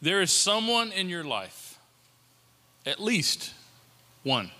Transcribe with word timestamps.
There 0.00 0.20
is 0.22 0.30
someone 0.30 0.92
in 0.92 1.08
your 1.08 1.24
life, 1.24 1.78
at 2.86 3.00
least 3.00 3.52
one, 4.22 4.52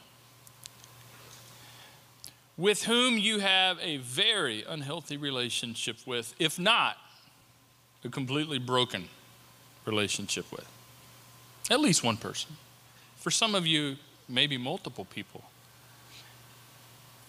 with 2.56 2.84
whom 2.84 3.18
you 3.18 3.38
have 3.38 3.78
a 3.80 3.98
very 3.98 4.64
unhealthy 4.68 5.16
relationship 5.16 5.96
with, 6.06 6.34
if 6.40 6.58
not 6.58 6.96
a 8.04 8.08
completely 8.08 8.58
broken 8.58 9.08
relationship 9.84 10.50
with. 10.50 10.66
At 11.70 11.80
least 11.80 12.02
one 12.02 12.16
person. 12.16 12.56
For 13.16 13.30
some 13.30 13.54
of 13.54 13.66
you, 13.66 13.96
maybe 14.28 14.58
multiple 14.58 15.04
people, 15.04 15.44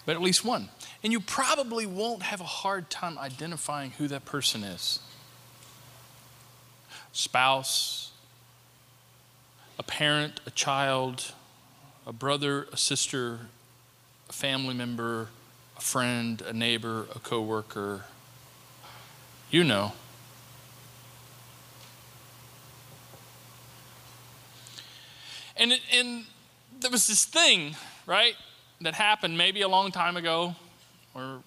but 0.04 0.16
at 0.16 0.22
least 0.22 0.44
one. 0.44 0.68
And 1.04 1.12
you 1.12 1.20
probably 1.20 1.86
won't 1.86 2.22
have 2.22 2.40
a 2.40 2.44
hard 2.44 2.90
time 2.90 3.18
identifying 3.18 3.92
who 3.92 4.08
that 4.08 4.24
person 4.24 4.64
is 4.64 4.98
spouse, 7.12 8.10
a 9.78 9.82
parent, 9.82 10.40
a 10.46 10.50
child, 10.50 11.32
a 12.06 12.12
brother, 12.12 12.66
a 12.72 12.76
sister, 12.76 13.40
a 14.28 14.32
family 14.32 14.74
member, 14.74 15.28
a 15.76 15.80
friend, 15.80 16.42
a 16.42 16.52
neighbor, 16.52 17.06
a 17.14 17.18
coworker. 17.18 18.04
You 19.50 19.64
know. 19.64 19.92
And, 25.56 25.72
it, 25.72 25.80
and 25.92 26.24
there 26.80 26.90
was 26.90 27.06
this 27.06 27.24
thing, 27.24 27.76
right, 28.06 28.34
that 28.80 28.94
happened 28.94 29.36
maybe 29.36 29.60
a 29.60 29.68
long 29.68 29.92
time 29.92 30.16
ago, 30.16 30.54
or 31.14 31.40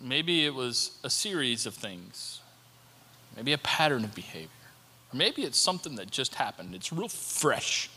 maybe 0.00 0.44
it 0.46 0.54
was 0.54 0.92
a 1.02 1.10
series 1.10 1.66
of 1.66 1.74
things, 1.74 2.40
maybe 3.36 3.52
a 3.52 3.58
pattern 3.58 4.04
of 4.04 4.14
behavior, 4.14 4.48
or 5.12 5.16
maybe 5.16 5.42
it's 5.42 5.58
something 5.58 5.96
that 5.96 6.10
just 6.10 6.34
happened. 6.34 6.74
It's 6.74 6.92
real 6.92 7.08
fresh. 7.08 7.90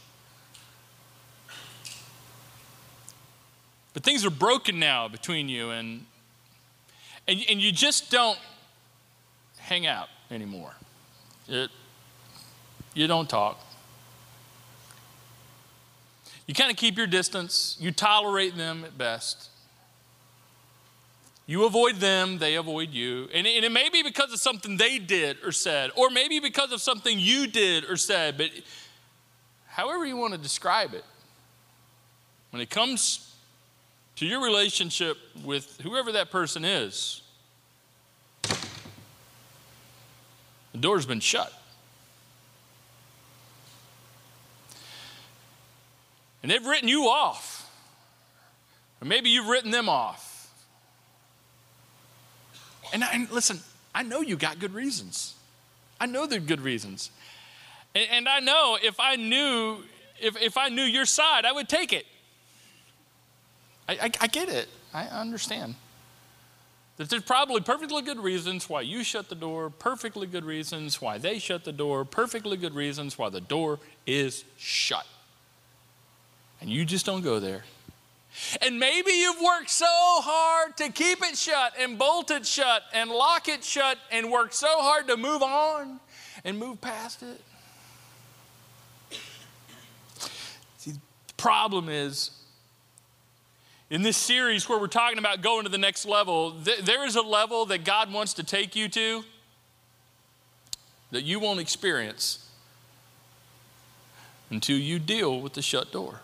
But 3.93 4.03
things 4.03 4.25
are 4.25 4.31
broken 4.31 4.79
now 4.79 5.07
between 5.07 5.49
you, 5.49 5.69
and, 5.71 6.05
and, 7.27 7.43
and 7.49 7.61
you 7.61 7.71
just 7.71 8.09
don't 8.09 8.39
hang 9.57 9.85
out 9.85 10.07
anymore. 10.29 10.73
It, 11.47 11.69
you 12.93 13.07
don't 13.07 13.29
talk. 13.29 13.59
You 16.47 16.53
kind 16.53 16.71
of 16.71 16.77
keep 16.77 16.97
your 16.97 17.07
distance, 17.07 17.77
you 17.79 17.91
tolerate 17.91 18.57
them 18.57 18.83
at 18.83 18.97
best. 18.97 19.50
You 21.51 21.65
avoid 21.65 21.97
them, 21.97 22.37
they 22.37 22.55
avoid 22.55 22.91
you. 22.91 23.27
And 23.33 23.45
it, 23.45 23.57
and 23.57 23.65
it 23.65 23.73
may 23.73 23.89
be 23.89 24.03
because 24.03 24.31
of 24.31 24.39
something 24.39 24.77
they 24.77 24.97
did 24.97 25.35
or 25.43 25.51
said, 25.51 25.91
or 25.97 26.09
maybe 26.09 26.39
because 26.39 26.71
of 26.71 26.81
something 26.81 27.19
you 27.19 27.45
did 27.45 27.83
or 27.83 27.97
said, 27.97 28.37
but 28.37 28.51
however 29.67 30.05
you 30.05 30.15
want 30.15 30.31
to 30.31 30.39
describe 30.39 30.93
it, 30.93 31.03
when 32.51 32.61
it 32.61 32.69
comes 32.69 33.35
to 34.15 34.25
your 34.25 34.41
relationship 34.41 35.17
with 35.43 35.77
whoever 35.81 36.13
that 36.13 36.31
person 36.31 36.63
is, 36.63 37.21
the 40.71 40.77
door's 40.79 41.05
been 41.05 41.19
shut. 41.19 41.51
And 46.43 46.49
they've 46.49 46.65
written 46.65 46.87
you 46.87 47.09
off. 47.09 47.69
Or 49.01 49.05
maybe 49.05 49.29
you've 49.29 49.49
written 49.49 49.71
them 49.71 49.89
off. 49.89 50.30
And, 52.93 53.03
I, 53.03 53.13
and 53.13 53.31
listen, 53.31 53.59
I 53.93 54.03
know 54.03 54.21
you 54.21 54.35
got 54.35 54.59
good 54.59 54.73
reasons. 54.73 55.35
I 55.99 56.05
know 56.05 56.25
they're 56.25 56.39
good 56.39 56.61
reasons. 56.61 57.11
And, 57.95 58.07
and 58.11 58.29
I 58.29 58.39
know 58.39 58.77
if 58.81 58.99
I 58.99 59.15
knew, 59.15 59.83
if, 60.21 60.41
if 60.41 60.57
I 60.57 60.69
knew 60.69 60.83
your 60.83 61.05
side, 61.05 61.45
I 61.45 61.51
would 61.51 61.69
take 61.69 61.93
it. 61.93 62.05
I, 63.87 63.93
I, 63.93 64.11
I 64.21 64.27
get 64.27 64.49
it. 64.49 64.67
I 64.93 65.05
understand. 65.05 65.75
That 66.97 67.09
there's 67.09 67.23
probably 67.23 67.61
perfectly 67.61 68.01
good 68.01 68.19
reasons 68.19 68.69
why 68.69 68.81
you 68.81 69.03
shut 69.03 69.29
the 69.29 69.35
door, 69.35 69.69
perfectly 69.69 70.27
good 70.27 70.45
reasons 70.45 71.01
why 71.01 71.17
they 71.17 71.39
shut 71.39 71.63
the 71.63 71.71
door, 71.71 72.05
perfectly 72.05 72.57
good 72.57 72.75
reasons 72.75 73.17
why 73.17 73.29
the 73.29 73.41
door 73.41 73.79
is 74.05 74.43
shut 74.57 75.07
and 76.61 76.69
you 76.69 76.85
just 76.85 77.05
don't 77.05 77.23
go 77.23 77.39
there. 77.39 77.63
And 78.61 78.79
maybe 78.79 79.11
you've 79.11 79.41
worked 79.41 79.69
so 79.69 79.85
hard 79.87 80.77
to 80.77 80.89
keep 80.89 81.21
it 81.21 81.37
shut 81.37 81.73
and 81.77 81.97
bolt 81.97 82.31
it 82.31 82.45
shut 82.45 82.83
and 82.93 83.09
lock 83.09 83.47
it 83.49 83.63
shut 83.63 83.97
and 84.11 84.31
worked 84.31 84.53
so 84.53 84.69
hard 84.79 85.07
to 85.07 85.17
move 85.17 85.43
on 85.43 85.99
and 86.43 86.57
move 86.57 86.79
past 86.81 87.23
it. 87.23 87.41
See, 90.77 90.91
the 90.91 91.33
problem 91.37 91.89
is 91.89 92.31
in 93.89 94.01
this 94.01 94.15
series 94.15 94.69
where 94.69 94.79
we're 94.79 94.87
talking 94.87 95.17
about 95.17 95.41
going 95.41 95.65
to 95.65 95.69
the 95.69 95.77
next 95.77 96.05
level, 96.05 96.53
th- 96.63 96.79
there 96.79 97.05
is 97.05 97.17
a 97.17 97.21
level 97.21 97.65
that 97.65 97.83
God 97.83 98.11
wants 98.11 98.33
to 98.35 98.43
take 98.43 98.75
you 98.75 98.87
to 98.89 99.23
that 101.11 101.23
you 101.23 101.39
won't 101.39 101.59
experience 101.59 102.49
until 104.49 104.77
you 104.77 104.97
deal 104.97 105.41
with 105.41 105.53
the 105.53 105.61
shut 105.61 105.91
door. 105.91 106.21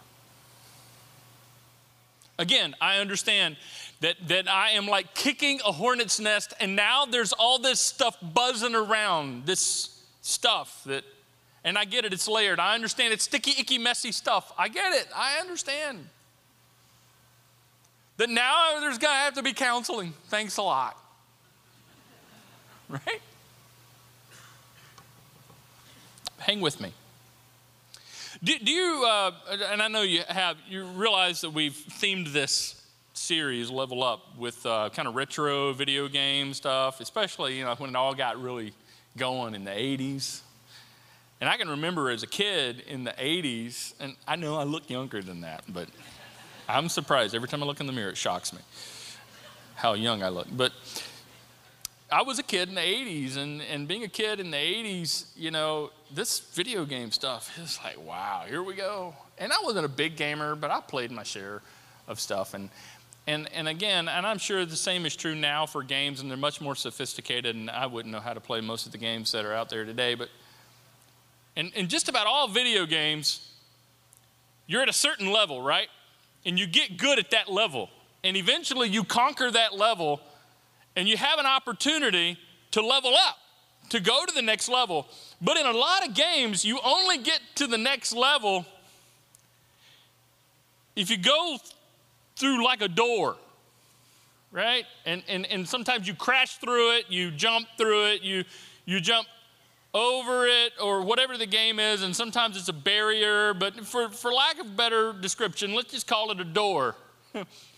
Again, 2.39 2.75
I 2.79 2.97
understand 2.97 3.57
that, 4.01 4.15
that 4.27 4.47
I 4.47 4.71
am 4.71 4.87
like 4.87 5.15
kicking 5.15 5.59
a 5.65 5.71
hornet's 5.71 6.19
nest, 6.19 6.53
and 6.59 6.75
now 6.75 7.05
there's 7.05 7.33
all 7.33 7.57
this 7.57 7.79
stuff 7.79 8.15
buzzing 8.21 8.75
around, 8.75 9.45
this 9.45 10.03
stuff 10.21 10.83
that, 10.85 11.03
and 11.63 11.77
I 11.77 11.85
get 11.85 12.05
it, 12.05 12.13
it's 12.13 12.27
layered. 12.27 12.59
I 12.59 12.75
understand 12.75 13.13
it's 13.13 13.23
sticky, 13.23 13.59
icky, 13.59 13.77
messy 13.79 14.11
stuff. 14.11 14.53
I 14.57 14.67
get 14.67 14.93
it, 14.93 15.07
I 15.15 15.39
understand. 15.39 16.07
That 18.17 18.29
now 18.29 18.79
there's 18.79 18.97
gonna 18.97 19.15
have 19.15 19.33
to 19.35 19.43
be 19.43 19.53
counseling. 19.53 20.13
Thanks 20.29 20.57
a 20.57 20.63
lot. 20.63 20.97
Right? 22.89 23.21
Hang 26.37 26.61
with 26.61 26.79
me. 26.79 26.93
Do, 28.43 28.59
do 28.59 28.71
you, 28.71 29.03
uh, 29.03 29.31
and 29.71 29.81
I 29.81 29.87
know 29.87 30.03
you 30.03 30.21
have, 30.27 30.57
you 30.69 30.85
realize 30.85 31.41
that 31.41 31.49
we've 31.49 31.73
themed 31.73 32.33
this 32.33 32.85
series, 33.13 33.71
Level 33.71 34.03
Up, 34.03 34.37
with 34.37 34.63
uh, 34.63 34.89
kind 34.93 35.07
of 35.07 35.15
retro 35.15 35.73
video 35.73 36.07
game 36.07 36.53
stuff, 36.53 37.01
especially, 37.01 37.57
you 37.57 37.65
know, 37.65 37.73
when 37.75 37.89
it 37.89 37.95
all 37.95 38.13
got 38.13 38.39
really 38.39 38.73
going 39.17 39.55
in 39.55 39.63
the 39.63 39.71
80s. 39.71 40.41
And 41.41 41.49
I 41.49 41.57
can 41.57 41.67
remember 41.67 42.11
as 42.11 42.21
a 42.21 42.27
kid 42.27 42.83
in 42.87 43.03
the 43.03 43.11
80s, 43.13 43.95
and 43.99 44.15
I 44.27 44.35
know 44.35 44.55
I 44.55 44.63
look 44.65 44.87
younger 44.87 45.23
than 45.23 45.41
that, 45.41 45.63
but 45.67 45.87
I'm 46.69 46.89
surprised. 46.89 47.33
Every 47.33 47.47
time 47.47 47.63
I 47.63 47.65
look 47.65 47.79
in 47.79 47.87
the 47.87 47.93
mirror, 47.93 48.11
it 48.11 48.17
shocks 48.17 48.53
me 48.53 48.59
how 49.73 49.93
young 49.93 50.21
I 50.21 50.29
look. 50.29 50.47
But 50.51 50.73
I 52.09 52.21
was 52.21 52.39
a 52.39 52.43
kid 52.43 52.69
in 52.69 52.75
the 52.75 52.81
80s, 52.81 53.35
and, 53.35 53.61
and 53.61 53.85
being 53.85 54.03
a 54.03 54.07
kid 54.07 54.39
in 54.39 54.49
the 54.49 54.57
80s, 54.57 55.25
you 55.35 55.51
know, 55.51 55.91
this 56.09 56.39
video 56.39 56.85
game 56.85 57.11
stuff 57.11 57.57
is 57.61 57.77
like, 57.83 58.01
wow, 58.01 58.45
here 58.47 58.63
we 58.63 58.75
go. 58.75 59.13
And 59.37 59.51
I 59.51 59.57
wasn't 59.61 59.85
a 59.85 59.89
big 59.89 60.15
gamer, 60.15 60.55
but 60.55 60.71
I 60.71 60.79
played 60.79 61.11
my 61.11 61.23
share 61.23 61.61
of 62.07 62.21
stuff. 62.21 62.53
And, 62.53 62.69
and, 63.27 63.49
and 63.53 63.67
again, 63.67 64.07
and 64.07 64.25
I'm 64.25 64.37
sure 64.37 64.65
the 64.65 64.77
same 64.77 65.05
is 65.05 65.17
true 65.17 65.35
now 65.35 65.65
for 65.65 65.83
games, 65.83 66.21
and 66.21 66.29
they're 66.29 66.37
much 66.37 66.61
more 66.61 66.75
sophisticated, 66.75 67.57
and 67.57 67.69
I 67.69 67.87
wouldn't 67.87 68.13
know 68.13 68.21
how 68.21 68.33
to 68.33 68.39
play 68.39 68.61
most 68.61 68.85
of 68.85 68.93
the 68.93 68.97
games 68.97 69.33
that 69.33 69.43
are 69.43 69.53
out 69.53 69.67
there 69.69 69.83
today. 69.83 70.15
But 70.15 70.29
in, 71.57 71.71
in 71.75 71.89
just 71.89 72.07
about 72.07 72.25
all 72.25 72.47
video 72.47 72.85
games, 72.85 73.51
you're 74.65 74.81
at 74.81 74.89
a 74.89 74.93
certain 74.93 75.29
level, 75.33 75.61
right? 75.61 75.89
And 76.45 76.57
you 76.57 76.67
get 76.67 76.95
good 76.95 77.19
at 77.19 77.31
that 77.31 77.51
level. 77.51 77.89
And 78.23 78.37
eventually 78.37 78.87
you 78.87 79.03
conquer 79.03 79.51
that 79.51 79.75
level 79.75 80.21
and 80.97 81.07
you 81.07 81.15
have 81.15 81.37
an 81.37 81.45
opportunity 81.45 82.37
to 82.71 82.81
level 82.81 83.13
up, 83.15 83.37
to 83.89 83.99
go 84.01 84.25
to 84.25 84.33
the 84.33 84.41
next 84.41 84.67
level. 84.67 85.07
But 85.39 85.55
in 85.55 85.65
a 85.67 85.71
lot 85.71 86.05
of 86.05 86.15
games, 86.15 86.65
you 86.65 86.79
only 86.83 87.19
get 87.19 87.39
to 87.55 87.67
the 87.67 87.77
next 87.77 88.13
level 88.13 88.65
if 90.95 91.11
you 91.11 91.17
go 91.17 91.57
through 92.35 92.65
like 92.65 92.81
a 92.81 92.87
door, 92.87 93.37
right? 94.51 94.85
And, 95.05 95.21
and, 95.27 95.45
and 95.45 95.69
sometimes 95.69 96.07
you 96.07 96.15
crash 96.15 96.57
through 96.57 96.97
it, 96.97 97.05
you 97.09 97.29
jump 97.29 97.67
through 97.77 98.07
it, 98.07 98.23
you, 98.23 98.43
you 98.85 98.99
jump 98.99 99.27
over 99.93 100.47
it, 100.47 100.73
or 100.81 101.03
whatever 101.03 101.37
the 101.37 101.45
game 101.45 101.79
is, 101.79 102.01
and 102.01 102.15
sometimes 102.15 102.57
it's 102.57 102.69
a 102.69 102.73
barrier, 102.73 103.53
but 103.53 103.85
for, 103.85 104.09
for 104.09 104.33
lack 104.33 104.59
of 104.59 104.75
better 104.75 105.13
description, 105.13 105.75
let's 105.75 105.93
just 105.93 106.07
call 106.07 106.31
it 106.31 106.39
a 106.39 106.43
door. 106.43 106.95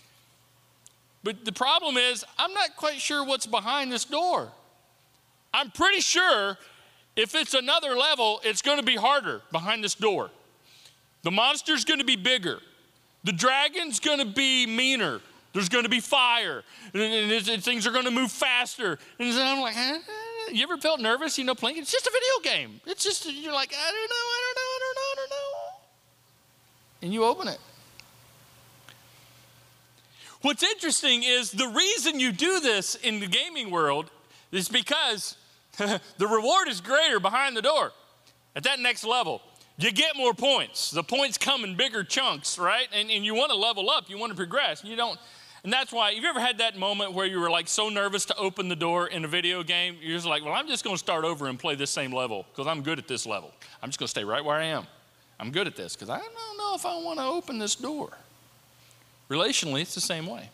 But 1.22 1.44
the 1.44 1.52
problem 1.52 1.96
is, 1.96 2.24
I'm 2.38 2.52
not 2.54 2.76
quite 2.76 3.00
sure 3.00 3.24
what's 3.24 3.46
behind 3.46 3.92
this 3.92 4.04
door. 4.04 4.50
I'm 5.52 5.70
pretty 5.70 6.00
sure 6.00 6.56
if 7.16 7.34
it's 7.34 7.54
another 7.54 7.94
level, 7.94 8.40
it's 8.44 8.62
going 8.62 8.78
to 8.78 8.84
be 8.84 8.96
harder 8.96 9.42
behind 9.52 9.84
this 9.84 9.94
door. 9.94 10.30
The 11.22 11.30
monster's 11.30 11.84
going 11.84 12.00
to 12.00 12.06
be 12.06 12.16
bigger. 12.16 12.60
The 13.24 13.32
dragon's 13.32 14.00
going 14.00 14.20
to 14.20 14.24
be 14.24 14.66
meaner. 14.66 15.20
There's 15.52 15.68
going 15.68 15.84
to 15.84 15.90
be 15.90 16.00
fire. 16.00 16.62
And, 16.94 17.62
things 17.62 17.86
are 17.86 17.90
going 17.90 18.04
to 18.04 18.10
move 18.10 18.30
faster. 18.30 18.98
And 19.18 19.38
I'm 19.38 19.60
like, 19.60 19.76
You 20.52 20.62
ever 20.62 20.78
felt 20.78 21.00
nervous, 21.00 21.36
you 21.36 21.44
know, 21.44 21.54
playing? 21.54 21.76
It's 21.78 21.90
just 21.90 22.06
a 22.06 22.10
video 22.10 22.54
game. 22.54 22.80
It's 22.86 23.04
just, 23.04 23.26
you're 23.26 23.52
like, 23.52 23.74
I 23.74 23.90
don't 23.90 24.10
know, 24.10 24.16
I 24.16 24.40
don't 24.46 24.56
know, 24.56 24.62
I 24.62 24.78
don't 24.80 24.94
know, 24.94 25.02
I 25.02 25.14
don't 25.16 25.30
know. 25.30 25.76
And 27.02 27.12
you 27.12 27.24
open 27.24 27.48
it. 27.48 27.58
What's 30.42 30.62
interesting 30.62 31.22
is 31.22 31.50
the 31.50 31.68
reason 31.68 32.18
you 32.18 32.32
do 32.32 32.60
this 32.60 32.94
in 32.94 33.20
the 33.20 33.26
gaming 33.26 33.70
world 33.70 34.10
is 34.52 34.68
because 34.68 35.36
the 35.76 36.00
reward 36.26 36.68
is 36.68 36.80
greater 36.80 37.20
behind 37.20 37.56
the 37.56 37.62
door 37.62 37.92
at 38.56 38.62
that 38.64 38.80
next 38.80 39.04
level. 39.04 39.42
You 39.76 39.92
get 39.92 40.16
more 40.16 40.34
points. 40.34 40.90
The 40.90 41.02
points 41.02 41.38
come 41.38 41.64
in 41.64 41.76
bigger 41.76 42.04
chunks, 42.04 42.58
right? 42.58 42.86
And, 42.92 43.10
and 43.10 43.24
you 43.24 43.34
want 43.34 43.50
to 43.50 43.56
level 43.56 43.90
up, 43.90 44.10
you 44.10 44.18
want 44.18 44.30
to 44.30 44.36
progress. 44.36 44.82
You 44.84 44.96
don't, 44.96 45.18
and 45.62 45.72
that's 45.72 45.92
why, 45.92 46.12
have 46.12 46.22
you 46.22 46.28
ever 46.28 46.40
had 46.40 46.58
that 46.58 46.76
moment 46.76 47.12
where 47.12 47.26
you 47.26 47.38
were 47.38 47.50
like 47.50 47.68
so 47.68 47.88
nervous 47.88 48.24
to 48.26 48.36
open 48.36 48.68
the 48.68 48.76
door 48.76 49.08
in 49.08 49.24
a 49.24 49.28
video 49.28 49.62
game? 49.62 49.96
You're 50.00 50.16
just 50.16 50.26
like, 50.26 50.44
well, 50.44 50.54
I'm 50.54 50.68
just 50.68 50.84
going 50.84 50.94
to 50.94 50.98
start 50.98 51.24
over 51.24 51.48
and 51.48 51.58
play 51.58 51.74
this 51.74 51.90
same 51.90 52.12
level 52.12 52.46
because 52.50 52.66
I'm 52.66 52.82
good 52.82 52.98
at 52.98 53.08
this 53.08 53.26
level. 53.26 53.52
I'm 53.82 53.90
just 53.90 53.98
going 53.98 54.06
to 54.06 54.10
stay 54.10 54.24
right 54.24 54.44
where 54.44 54.56
I 54.56 54.64
am. 54.64 54.86
I'm 55.38 55.50
good 55.50 55.66
at 55.66 55.76
this 55.76 55.94
because 55.94 56.10
I 56.10 56.18
don't 56.18 56.58
know 56.58 56.74
if 56.74 56.84
I 56.84 56.96
want 57.02 57.18
to 57.18 57.24
open 57.24 57.58
this 57.58 57.74
door. 57.74 58.10
Relationally, 59.30 59.82
it's 59.82 59.94
the 59.94 60.00
same 60.00 60.26
way. 60.26 60.50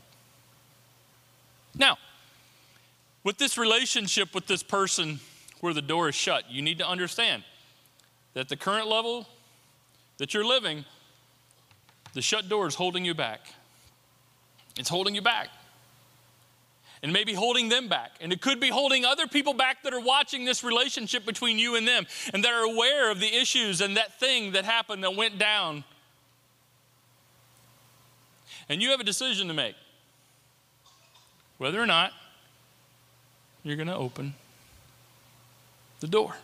Now, 1.75 1.96
with 3.25 3.38
this 3.38 3.58
relationship 3.58 4.34
with 4.34 4.46
this 4.46 4.62
person 4.62 5.19
where 5.61 5.75
the 5.75 5.82
door 5.82 6.08
is 6.08 6.14
shut, 6.14 6.50
you 6.50 6.62
need 6.62 6.78
to 6.78 6.88
understand 6.88 7.43
that 8.34 8.49
the 8.49 8.56
current 8.56 8.87
level 8.87 9.26
that 10.19 10.34
you're 10.34 10.44
living, 10.44 10.84
the 12.12 12.23
shut 12.23 12.49
door 12.49 12.67
is 12.67 12.75
holding 12.75 13.05
you 13.05 13.14
back. 13.14 13.40
It's 14.79 14.88
holding 14.90 15.14
you 15.14 15.22
back. 15.22 15.49
And 17.02 17.12
maybe 17.12 17.34
holding 17.34 17.69
them 17.69 17.88
back. 17.88 18.12
And 18.20 18.32
it 18.32 18.40
could 18.40 18.61
be 18.61 18.69
holding 18.69 19.05
other 19.05 19.26
people 19.26 19.55
back 19.55 19.82
that 19.84 19.94
are 19.94 20.00
watching 20.00 20.44
this 20.44 20.62
relationship 20.62 21.25
between 21.25 21.58
you 21.58 21.76
and 21.76 21.88
them 21.88 22.06
and 22.32 22.44
that 22.44 22.52
are 22.52 22.64
aware 22.64 23.11
of 23.11 23.20
the 23.20 23.34
issues 23.34 23.81
and 23.81 23.96
that 23.96 24.19
thing 24.19 24.52
that 24.52 24.64
happened 24.64 25.02
that 25.02 25.14
went 25.14 25.38
down. 25.38 25.84
And 28.68 28.82
you 28.82 28.90
have 28.90 29.00
a 29.00 29.04
decision 29.04 29.48
to 29.48 29.54
make 29.54 29.76
whether 31.58 31.80
or 31.80 31.86
not 31.86 32.12
you're 33.62 33.76
going 33.76 33.88
to 33.88 33.96
open 33.96 34.34
the 36.00 36.06
door. 36.06 36.36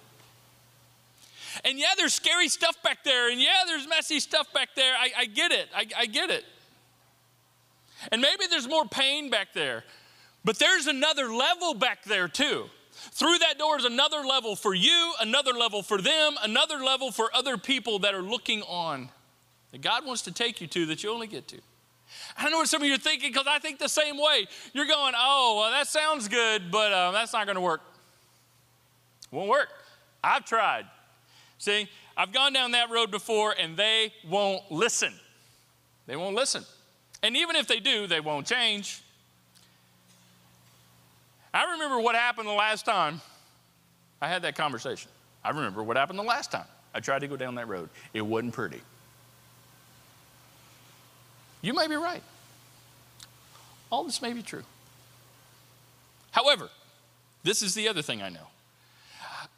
And 1.64 1.78
yeah, 1.78 1.92
there's 1.96 2.14
scary 2.14 2.48
stuff 2.48 2.82
back 2.82 3.04
there, 3.04 3.30
and 3.30 3.40
yeah, 3.40 3.62
there's 3.66 3.86
messy 3.86 4.20
stuff 4.20 4.52
back 4.54 4.70
there. 4.74 4.94
I, 4.98 5.10
I 5.18 5.24
get 5.26 5.52
it. 5.52 5.68
I, 5.74 5.86
I 5.96 6.06
get 6.06 6.30
it. 6.30 6.44
And 8.10 8.20
maybe 8.20 8.46
there's 8.48 8.68
more 8.68 8.86
pain 8.86 9.30
back 9.30 9.52
there, 9.52 9.84
but 10.44 10.58
there's 10.58 10.86
another 10.86 11.32
level 11.32 11.74
back 11.74 12.04
there 12.04 12.26
too. 12.26 12.70
Through 12.92 13.38
that 13.38 13.58
door 13.58 13.78
is 13.78 13.84
another 13.84 14.20
level 14.20 14.56
for 14.56 14.74
you, 14.74 15.12
another 15.20 15.52
level 15.52 15.82
for 15.82 16.00
them, 16.00 16.34
another 16.42 16.78
level 16.78 17.10
for 17.12 17.34
other 17.34 17.56
people 17.56 18.00
that 18.00 18.14
are 18.14 18.22
looking 18.22 18.62
on 18.62 19.08
that 19.70 19.82
God 19.82 20.04
wants 20.04 20.22
to 20.22 20.32
take 20.32 20.60
you 20.60 20.66
to 20.68 20.86
that 20.86 21.02
you 21.02 21.10
only 21.10 21.26
get 21.26 21.48
to. 21.48 21.58
I 22.36 22.48
know 22.50 22.58
what 22.58 22.68
some 22.68 22.82
of 22.82 22.88
you 22.88 22.94
are 22.94 22.98
thinking 22.98 23.30
because 23.30 23.46
I 23.48 23.58
think 23.58 23.78
the 23.78 23.88
same 23.88 24.16
way. 24.16 24.46
You're 24.72 24.86
going, 24.86 25.14
oh, 25.16 25.60
well, 25.60 25.70
that 25.70 25.86
sounds 25.86 26.28
good, 26.28 26.70
but 26.70 26.92
uh, 26.92 27.10
that's 27.12 27.32
not 27.32 27.46
going 27.46 27.56
to 27.56 27.62
work. 27.62 27.80
Won't 29.30 29.48
work. 29.48 29.68
I've 30.22 30.44
tried. 30.44 30.86
See, 31.58 31.88
I've 32.16 32.32
gone 32.32 32.52
down 32.52 32.72
that 32.72 32.90
road 32.90 33.10
before 33.10 33.54
and 33.58 33.76
they 33.76 34.12
won't 34.28 34.70
listen. 34.70 35.12
They 36.06 36.16
won't 36.16 36.36
listen. 36.36 36.64
And 37.22 37.36
even 37.36 37.56
if 37.56 37.66
they 37.66 37.80
do, 37.80 38.06
they 38.06 38.20
won't 38.20 38.46
change. 38.46 39.02
I 41.54 41.72
remember 41.72 42.00
what 42.00 42.14
happened 42.14 42.48
the 42.48 42.52
last 42.52 42.84
time 42.84 43.20
I 44.20 44.28
had 44.28 44.42
that 44.42 44.56
conversation. 44.56 45.10
I 45.44 45.50
remember 45.50 45.82
what 45.82 45.96
happened 45.96 46.18
the 46.18 46.24
last 46.24 46.50
time 46.50 46.66
I 46.94 47.00
tried 47.00 47.20
to 47.20 47.28
go 47.28 47.36
down 47.36 47.54
that 47.56 47.68
road. 47.68 47.88
It 48.14 48.22
wasn't 48.22 48.54
pretty. 48.54 48.80
You 51.62 51.72
may 51.72 51.86
be 51.86 51.94
right. 51.94 52.22
All 53.90 54.04
this 54.04 54.20
may 54.20 54.32
be 54.32 54.42
true. 54.42 54.64
However, 56.32 56.68
this 57.44 57.62
is 57.62 57.74
the 57.74 57.88
other 57.88 58.02
thing 58.02 58.20
I 58.20 58.28
know. 58.28 58.48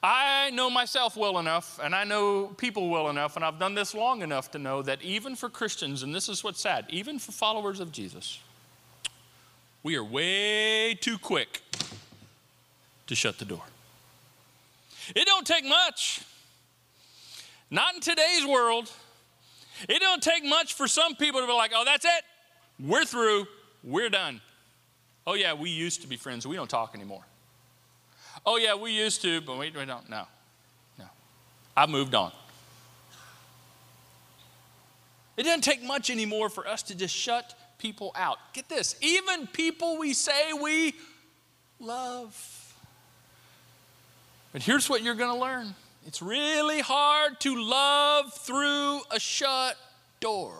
I 0.03 0.51
know 0.51 0.69
myself 0.69 1.17
well 1.17 1.39
enough, 1.39 1.81
and 1.83 1.95
I 1.95 2.05
know 2.05 2.49
people 2.59 2.91
well 2.91 3.09
enough, 3.09 3.37
and 3.37 3.45
I've 3.45 3.59
done 3.59 3.75
this 3.75 3.95
long 3.95 4.21
enough 4.21 4.51
to 4.51 4.59
know 4.59 4.83
that 4.83 5.01
even 5.01 5.35
for 5.35 5.49
Christians, 5.49 6.03
and 6.03 6.15
this 6.15 6.29
is 6.29 6.45
what's 6.45 6.61
sad, 6.61 6.85
even 6.91 7.19
for 7.19 7.33
followers 7.33 7.81
of 7.81 7.91
Jesus, 7.91 8.39
we 9.83 9.97
are 9.97 10.05
way 10.05 10.95
too 10.95 11.17
quick 11.17 11.63
to 13.07 13.15
shut 13.15 13.39
the 13.39 13.47
door. 13.47 13.63
It 15.15 15.25
don't 15.27 15.47
take 15.47 15.65
much. 15.65 16.21
Not 17.71 17.95
in 17.95 18.01
today's 18.01 18.47
world. 18.47 18.91
It 19.89 20.01
don't 20.01 20.23
take 20.23 20.45
much 20.45 20.75
for 20.75 20.87
some 20.87 21.17
people 21.17 21.41
to 21.41 21.47
be 21.47 21.53
like, 21.53 21.73
oh, 21.75 21.85
that's 21.85 22.05
it. 22.05 22.25
We're 22.81 23.05
through. 23.05 23.47
We're 23.83 24.11
done. 24.11 24.41
Oh, 25.27 25.35
yeah, 25.35 25.55
we 25.55 25.71
used 25.71 26.03
to 26.03 26.09
be 26.09 26.17
friends. 26.17 26.47
We 26.47 26.57
don't 26.57 26.71
talk 26.71 26.95
anymore. 26.95 27.23
Oh, 28.47 28.57
yeah, 28.57 28.75
we 28.75 28.93
used 28.93 29.23
to, 29.23 29.41
but 29.41 29.59
we, 29.59 29.71
we 29.71 29.85
don't. 29.85 30.09
No, 30.09 30.27
no. 30.99 31.07
I've 31.77 31.89
moved 31.89 32.15
on. 32.15 32.33
It 35.37 35.45
doesn't 35.45 35.65
take 35.65 35.83
much 35.83 36.11
anymore 36.11 36.49
for 36.49 36.67
us 36.67 36.83
to 36.85 36.95
just 36.95 37.15
shut 37.15 37.55
people 37.79 38.13
out. 38.15 38.39
Get 38.53 38.69
this, 38.69 38.97
even 39.01 39.47
people 39.49 39.99
we 39.99 40.15
say 40.15 40.53
we 40.53 40.95
love. 41.81 42.75
But 44.53 44.63
here's 44.63 44.89
what 44.89 45.03
you're 45.03 45.17
going 45.17 45.35
to 45.35 45.41
learn 45.41 45.75
it's 46.07 46.21
really 46.21 46.81
hard 46.81 47.41
to 47.41 47.63
love 47.63 48.33
through 48.33 49.01
a 49.11 49.19
shut 49.19 49.77
door. 50.21 50.55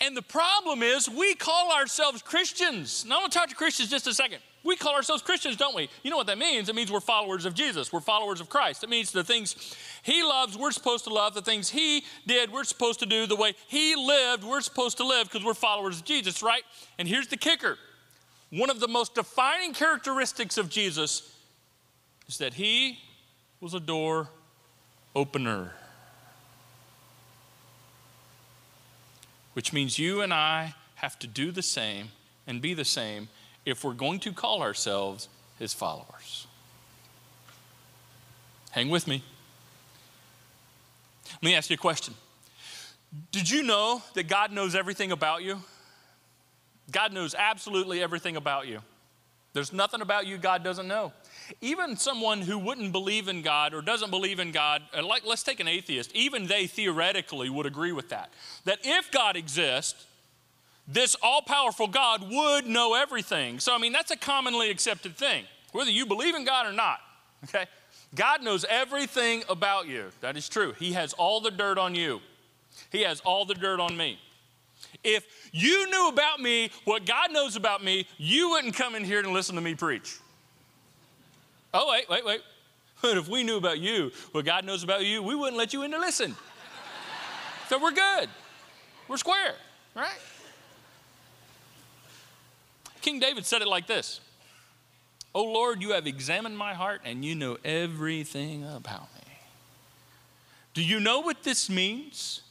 And 0.00 0.16
the 0.16 0.22
problem 0.22 0.82
is, 0.82 1.08
we 1.08 1.34
call 1.34 1.72
ourselves 1.72 2.22
Christians. 2.22 3.04
Now, 3.06 3.16
I'm 3.16 3.20
going 3.22 3.30
to 3.30 3.38
talk 3.38 3.48
to 3.50 3.54
Christians 3.54 3.88
just 3.88 4.08
a 4.08 4.14
second. 4.14 4.40
We 4.64 4.76
call 4.76 4.94
ourselves 4.94 5.22
Christians, 5.22 5.56
don't 5.56 5.76
we? 5.76 5.88
You 6.02 6.10
know 6.10 6.16
what 6.16 6.26
that 6.26 6.38
means? 6.38 6.68
It 6.68 6.74
means 6.74 6.90
we're 6.90 7.00
followers 7.00 7.46
of 7.46 7.54
Jesus. 7.54 7.92
We're 7.92 8.00
followers 8.00 8.40
of 8.40 8.48
Christ. 8.48 8.82
It 8.82 8.90
means 8.90 9.12
the 9.12 9.22
things 9.22 9.76
He 10.02 10.22
loves, 10.22 10.56
we're 10.56 10.72
supposed 10.72 11.04
to 11.04 11.10
love. 11.10 11.34
The 11.34 11.42
things 11.42 11.68
He 11.68 12.04
did, 12.26 12.52
we're 12.52 12.64
supposed 12.64 12.98
to 13.00 13.06
do. 13.06 13.26
The 13.26 13.36
way 13.36 13.54
He 13.68 13.94
lived, 13.94 14.44
we're 14.44 14.60
supposed 14.60 14.96
to 14.98 15.06
live 15.06 15.28
because 15.30 15.44
we're 15.44 15.54
followers 15.54 15.98
of 15.98 16.04
Jesus, 16.04 16.42
right? 16.42 16.62
And 16.98 17.06
here's 17.06 17.28
the 17.28 17.36
kicker 17.36 17.78
one 18.50 18.70
of 18.70 18.80
the 18.80 18.88
most 18.88 19.14
defining 19.14 19.72
characteristics 19.72 20.58
of 20.58 20.68
Jesus 20.68 21.32
is 22.28 22.38
that 22.38 22.54
He 22.54 22.98
was 23.60 23.74
a 23.74 23.80
door 23.80 24.28
opener. 25.14 25.72
Which 29.54 29.72
means 29.72 29.98
you 29.98 30.22
and 30.22 30.32
I 30.32 30.74
have 30.96 31.18
to 31.20 31.26
do 31.26 31.50
the 31.50 31.62
same 31.62 32.08
and 32.46 32.60
be 32.60 32.74
the 32.74 32.84
same 32.84 33.28
if 33.64 33.84
we're 33.84 33.92
going 33.92 34.20
to 34.20 34.32
call 34.32 34.62
ourselves 34.62 35.28
his 35.58 35.72
followers. 35.72 36.46
Hang 38.70 38.88
with 38.88 39.06
me. 39.06 39.22
Let 41.34 41.42
me 41.42 41.54
ask 41.54 41.70
you 41.70 41.74
a 41.74 41.78
question. 41.78 42.14
Did 43.30 43.48
you 43.50 43.62
know 43.62 44.02
that 44.14 44.28
God 44.28 44.52
knows 44.52 44.74
everything 44.74 45.12
about 45.12 45.42
you? 45.42 45.60
God 46.90 47.12
knows 47.12 47.34
absolutely 47.34 48.02
everything 48.02 48.36
about 48.36 48.66
you. 48.66 48.80
There's 49.52 49.72
nothing 49.72 50.00
about 50.00 50.26
you 50.26 50.38
God 50.38 50.64
doesn't 50.64 50.88
know. 50.88 51.12
Even 51.60 51.96
someone 51.96 52.40
who 52.40 52.58
wouldn't 52.58 52.92
believe 52.92 53.28
in 53.28 53.42
God 53.42 53.74
or 53.74 53.82
doesn't 53.82 54.10
believe 54.10 54.38
in 54.40 54.52
God, 54.52 54.82
uh, 54.96 55.04
like 55.04 55.24
let's 55.26 55.42
take 55.42 55.60
an 55.60 55.68
atheist, 55.68 56.10
even 56.14 56.46
they 56.46 56.66
theoretically 56.66 57.50
would 57.50 57.66
agree 57.66 57.92
with 57.92 58.08
that. 58.10 58.32
That 58.64 58.78
if 58.84 59.10
God 59.10 59.36
exists, 59.36 60.06
this 60.86 61.16
all 61.22 61.42
powerful 61.42 61.86
God 61.88 62.28
would 62.30 62.66
know 62.66 62.94
everything. 62.94 63.60
So, 63.60 63.74
I 63.74 63.78
mean, 63.78 63.92
that's 63.92 64.10
a 64.10 64.16
commonly 64.16 64.70
accepted 64.70 65.16
thing, 65.16 65.44
whether 65.72 65.90
you 65.90 66.06
believe 66.06 66.34
in 66.34 66.44
God 66.44 66.66
or 66.66 66.72
not, 66.72 67.00
okay? 67.44 67.66
God 68.14 68.42
knows 68.42 68.64
everything 68.68 69.42
about 69.48 69.88
you. 69.88 70.10
That 70.20 70.36
is 70.36 70.48
true. 70.48 70.74
He 70.78 70.92
has 70.92 71.12
all 71.14 71.40
the 71.40 71.50
dirt 71.50 71.78
on 71.78 71.94
you, 71.94 72.20
He 72.90 73.02
has 73.02 73.20
all 73.20 73.44
the 73.44 73.54
dirt 73.54 73.80
on 73.80 73.96
me. 73.96 74.18
If 75.04 75.24
you 75.52 75.90
knew 75.90 76.08
about 76.08 76.40
me 76.40 76.70
what 76.84 77.06
God 77.06 77.32
knows 77.32 77.56
about 77.56 77.82
me, 77.82 78.06
you 78.18 78.50
wouldn't 78.50 78.74
come 78.74 78.94
in 78.94 79.04
here 79.04 79.20
and 79.20 79.32
listen 79.32 79.54
to 79.54 79.60
me 79.60 79.74
preach. 79.74 80.16
Oh, 81.74 81.90
wait, 81.90 82.08
wait, 82.08 82.24
wait. 82.24 82.40
But 83.00 83.16
if 83.16 83.28
we 83.28 83.42
knew 83.42 83.56
about 83.56 83.80
you 83.80 84.12
what 84.30 84.44
God 84.44 84.64
knows 84.64 84.84
about 84.84 85.04
you, 85.04 85.22
we 85.22 85.34
wouldn't 85.34 85.56
let 85.56 85.72
you 85.72 85.82
in 85.82 85.90
to 85.90 85.98
listen. 85.98 86.36
so 87.68 87.78
we're 87.78 87.90
good. 87.90 88.28
We're 89.08 89.16
square, 89.16 89.54
right? 89.94 90.18
King 93.00 93.18
David 93.18 93.44
said 93.44 93.60
it 93.62 93.68
like 93.68 93.86
this 93.86 94.20
Oh 95.34 95.44
Lord, 95.44 95.82
you 95.82 95.92
have 95.92 96.06
examined 96.06 96.56
my 96.56 96.74
heart 96.74 97.00
and 97.04 97.24
you 97.24 97.34
know 97.34 97.58
everything 97.64 98.64
about 98.64 99.12
me. 99.14 99.32
Do 100.74 100.82
you 100.82 101.00
know 101.00 101.20
what 101.20 101.42
this 101.42 101.68
means? 101.68 102.42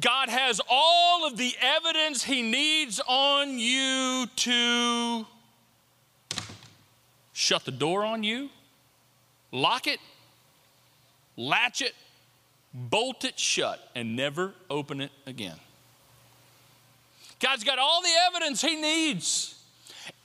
God 0.00 0.28
has 0.28 0.60
all 0.70 1.26
of 1.26 1.36
the 1.36 1.52
evidence 1.60 2.22
He 2.22 2.42
needs 2.42 3.00
on 3.06 3.58
you 3.58 4.26
to 4.36 5.26
shut 7.38 7.64
the 7.64 7.70
door 7.70 8.04
on 8.04 8.24
you, 8.24 8.50
lock 9.52 9.86
it, 9.86 10.00
latch 11.36 11.80
it, 11.80 11.94
bolt 12.74 13.24
it 13.24 13.38
shut, 13.38 13.78
and 13.94 14.16
never 14.16 14.54
open 14.68 15.00
it 15.00 15.12
again. 15.24 15.54
God's 17.38 17.62
got 17.62 17.78
all 17.78 18.02
the 18.02 18.10
evidence 18.26 18.60
he 18.60 18.74
needs. 18.74 19.54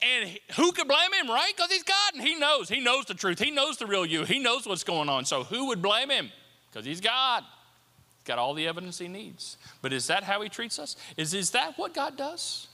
And 0.02 0.40
who 0.56 0.72
could 0.72 0.88
blame 0.88 1.14
him, 1.14 1.30
right? 1.30 1.54
Because 1.56 1.72
he's 1.72 1.84
God 1.84 2.16
and 2.16 2.24
he 2.24 2.34
knows. 2.34 2.68
He 2.68 2.80
knows 2.80 3.06
the 3.06 3.14
truth. 3.14 3.38
He 3.38 3.52
knows 3.52 3.78
the 3.78 3.86
real 3.86 4.08
you. 4.08 4.24
He 4.24 4.40
knows 4.40 4.66
what's 4.66 4.84
going 4.84 5.08
on. 5.08 5.26
So 5.26 5.44
who 5.44 5.68
would 5.68 5.84
blame 5.84 6.10
him? 6.10 6.32
Because 6.72 6.84
he's 6.84 7.00
God. 7.00 7.44
He's 7.44 8.28
got 8.28 8.40
all 8.40 8.56
the 8.56 8.68
evidence 8.68 8.98
he 8.98 9.08
needs. 9.08 9.58
But 9.84 9.94
is 9.94 10.08
that 10.08 10.24
how 10.24 10.42
he 10.42 10.50
treats 10.50 10.80
us? 10.80 10.96
Is, 11.16 11.36
is 11.36 11.52
that 11.52 11.78
what 11.78 11.94
God 11.94 12.18
does? 12.18 12.70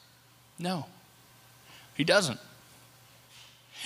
No, 0.58 0.86
he 1.96 2.06
doesn't. 2.06 2.40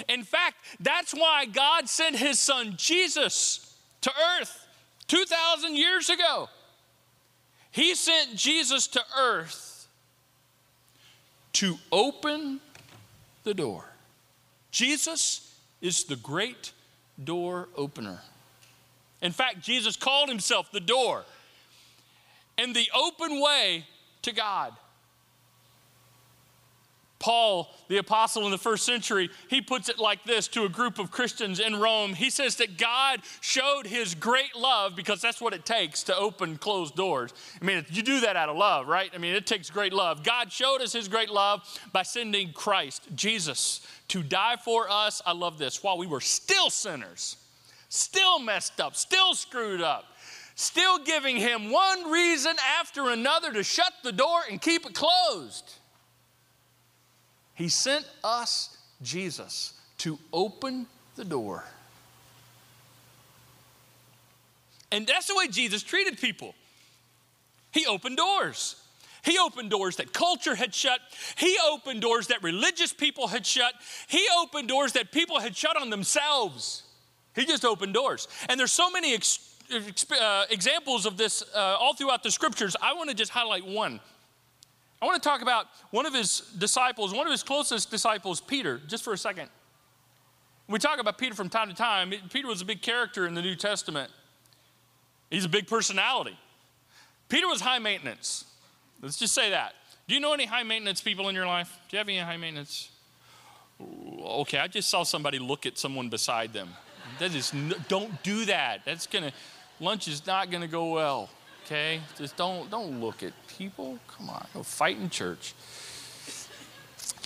In 0.09 0.23
fact, 0.23 0.57
that's 0.79 1.13
why 1.13 1.45
God 1.45 1.89
sent 1.89 2.15
his 2.15 2.39
son 2.39 2.73
Jesus 2.77 3.75
to 4.01 4.11
earth 4.39 4.65
2,000 5.07 5.75
years 5.75 6.09
ago. 6.09 6.49
He 7.71 7.95
sent 7.95 8.35
Jesus 8.35 8.87
to 8.87 9.01
earth 9.17 9.87
to 11.53 11.77
open 11.91 12.59
the 13.43 13.53
door. 13.53 13.85
Jesus 14.71 15.55
is 15.81 16.05
the 16.05 16.15
great 16.15 16.71
door 17.23 17.67
opener. 17.75 18.19
In 19.21 19.31
fact, 19.31 19.61
Jesus 19.61 19.95
called 19.95 20.29
himself 20.29 20.71
the 20.71 20.79
door 20.79 21.23
and 22.57 22.75
the 22.75 22.89
open 22.95 23.39
way 23.39 23.85
to 24.23 24.31
God. 24.31 24.73
Paul, 27.23 27.73
the 27.87 27.99
apostle 27.99 28.43
in 28.43 28.51
the 28.51 28.57
first 28.57 28.85
century, 28.85 29.29
he 29.47 29.61
puts 29.61 29.87
it 29.87 29.97
like 29.97 30.25
this 30.25 30.49
to 30.49 30.65
a 30.65 30.69
group 30.69 30.99
of 30.99 31.09
Christians 31.09 31.61
in 31.61 31.77
Rome. 31.77 32.13
He 32.13 32.29
says 32.29 32.57
that 32.57 32.77
God 32.77 33.21
showed 33.39 33.87
his 33.87 34.13
great 34.13 34.57
love 34.57 34.93
because 34.93 35.21
that's 35.21 35.39
what 35.39 35.53
it 35.53 35.65
takes 35.65 36.03
to 36.03 36.17
open 36.17 36.57
closed 36.57 36.95
doors. 36.95 37.33
I 37.61 37.63
mean, 37.63 37.85
you 37.89 38.03
do 38.03 38.19
that 38.19 38.35
out 38.35 38.49
of 38.49 38.57
love, 38.57 38.89
right? 38.89 39.09
I 39.15 39.19
mean, 39.19 39.35
it 39.35 39.47
takes 39.47 39.69
great 39.69 39.93
love. 39.93 40.25
God 40.25 40.51
showed 40.51 40.81
us 40.81 40.91
his 40.91 41.07
great 41.07 41.29
love 41.29 41.61
by 41.93 42.03
sending 42.03 42.51
Christ, 42.51 43.07
Jesus, 43.15 43.87
to 44.09 44.21
die 44.21 44.57
for 44.57 44.89
us. 44.89 45.21
I 45.25 45.31
love 45.31 45.57
this 45.57 45.81
while 45.81 45.97
we 45.97 46.07
were 46.07 46.19
still 46.19 46.69
sinners, 46.69 47.37
still 47.87 48.37
messed 48.39 48.81
up, 48.81 48.97
still 48.97 49.33
screwed 49.33 49.81
up 49.81 50.07
still 50.55 50.99
giving 50.99 51.35
him 51.35 51.71
one 51.71 52.11
reason 52.11 52.55
after 52.79 53.09
another 53.09 53.51
to 53.51 53.63
shut 53.63 53.91
the 54.03 54.11
door 54.11 54.41
and 54.51 54.61
keep 54.61 54.85
it 54.85 54.93
closed. 54.93 55.79
He 57.55 57.69
sent 57.69 58.05
us 58.23 58.77
Jesus 59.01 59.73
to 59.99 60.17
open 60.31 60.87
the 61.15 61.25
door. 61.25 61.63
And 64.91 65.07
that's 65.07 65.27
the 65.27 65.35
way 65.35 65.47
Jesus 65.47 65.81
treated 65.83 66.19
people. 66.19 66.53
He 67.71 67.85
opened 67.85 68.17
doors. 68.17 68.75
He 69.23 69.39
opened 69.39 69.69
doors 69.69 69.95
that 69.95 70.13
culture 70.13 70.53
had 70.53 70.75
shut. 70.75 70.99
He 71.37 71.57
opened 71.71 72.01
doors 72.01 72.27
that 72.27 72.43
religious 72.43 72.93
people 72.93 73.27
had 73.27 73.45
shut. 73.45 73.73
He 74.07 74.23
opened 74.37 74.67
doors 74.67 74.93
that 74.93 75.11
people 75.11 75.39
had 75.39 75.55
shut 75.55 75.79
on 75.81 75.89
themselves. 75.89 76.83
He 77.35 77.45
just 77.45 77.65
opened 77.65 77.93
doors. 77.93 78.27
And 78.49 78.59
there's 78.59 78.71
so 78.71 78.91
many 78.91 79.13
ex- 79.15 79.55
uh, 80.11 80.45
examples 80.51 81.05
of 81.05 81.17
this 81.17 81.43
uh, 81.55 81.77
all 81.79 81.95
throughout 81.95 82.21
the 82.21 82.31
scriptures. 82.31 82.75
I 82.81 82.93
want 82.93 83.09
to 83.09 83.15
just 83.15 83.31
highlight 83.31 83.65
one. 83.65 83.99
I 85.03 85.05
want 85.05 85.21
to 85.21 85.27
talk 85.27 85.41
about 85.41 85.65
one 85.91 86.05
of 86.05 86.13
his 86.13 86.39
disciples, 86.57 87.13
one 87.13 87.27
of 87.27 87.31
his 87.31 87.43
closest 87.43 87.91
disciples, 87.91 88.39
Peter, 88.39 88.79
just 88.87 89.03
for 89.03 89.11
a 89.11 89.17
second. 89.17 89.49
We 90.69 90.79
talk 90.79 90.97
about 90.97 91.17
Peter 91.17 91.35
from 91.35 91.49
time 91.49 91.67
to 91.67 91.75
time. 91.75 92.13
Peter 92.31 92.47
was 92.47 92.61
a 92.61 92.65
big 92.65 92.81
character 92.81 93.27
in 93.27 93.33
the 93.33 93.41
New 93.41 93.55
Testament, 93.55 94.09
he's 95.29 95.43
a 95.43 95.49
big 95.49 95.67
personality. 95.67 96.37
Peter 97.27 97.49
was 97.49 97.59
high 97.59 97.79
maintenance. 97.79 98.45
Let's 99.01 99.17
just 99.17 99.33
say 99.33 99.49
that. 99.49 99.73
Do 100.07 100.15
you 100.15 100.21
know 100.21 100.31
any 100.31 100.45
high 100.45 100.63
maintenance 100.63 101.01
people 101.01 101.27
in 101.27 101.35
your 101.35 101.47
life? 101.47 101.77
Do 101.89 101.97
you 101.97 101.97
have 101.97 102.07
any 102.07 102.19
high 102.19 102.37
maintenance? 102.37 102.89
Okay, 104.21 104.57
I 104.57 104.69
just 104.69 104.89
saw 104.89 105.03
somebody 105.03 105.37
look 105.37 105.65
at 105.65 105.77
someone 105.77 106.07
beside 106.07 106.53
them. 106.53 106.69
That 107.19 107.35
is, 107.35 107.51
don't 107.89 108.23
do 108.23 108.45
that. 108.45 108.85
That's 108.85 109.05
gonna, 109.05 109.33
lunch 109.81 110.07
is 110.07 110.25
not 110.25 110.49
gonna 110.49 110.69
go 110.69 110.93
well 110.93 111.29
okay? 111.65 112.01
Just 112.17 112.37
don't 112.37 112.69
don't 112.69 112.99
look 113.01 113.23
at 113.23 113.33
people. 113.47 113.99
Come 114.07 114.29
on, 114.29 114.45
go 114.53 114.63
fight 114.63 114.97
in 114.97 115.09
church. 115.09 115.53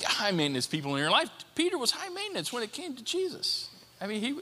High 0.04 0.32
maintenance 0.32 0.68
people 0.68 0.96
in 0.96 1.02
your 1.02 1.10
life. 1.10 1.30
Peter 1.56 1.78
was 1.78 1.92
high 1.92 2.10
maintenance 2.10 2.54
when 2.54 2.64
it 2.64 2.72
came 2.72 2.96
to 2.96 3.04
Jesus. 3.04 3.70
I 4.00 4.08
mean, 4.08 4.22
he 4.22 4.40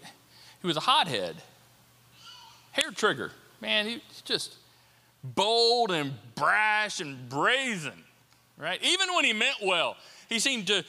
he 0.62 0.68
was 0.68 0.78
a 0.78 0.82
hothead, 0.82 1.36
hair 2.72 2.92
trigger. 2.92 3.32
Man, 3.62 3.88
he 3.88 4.02
just 4.26 4.56
bold 5.24 5.92
and 5.92 6.14
brash 6.36 7.00
and 7.00 7.30
brazen, 7.30 8.04
right? 8.58 8.80
Even 8.84 9.14
when 9.16 9.26
he 9.26 9.34
meant 9.34 9.58
well, 9.64 9.96
he 10.30 10.40
seemed 10.40 10.68
to 10.68 10.84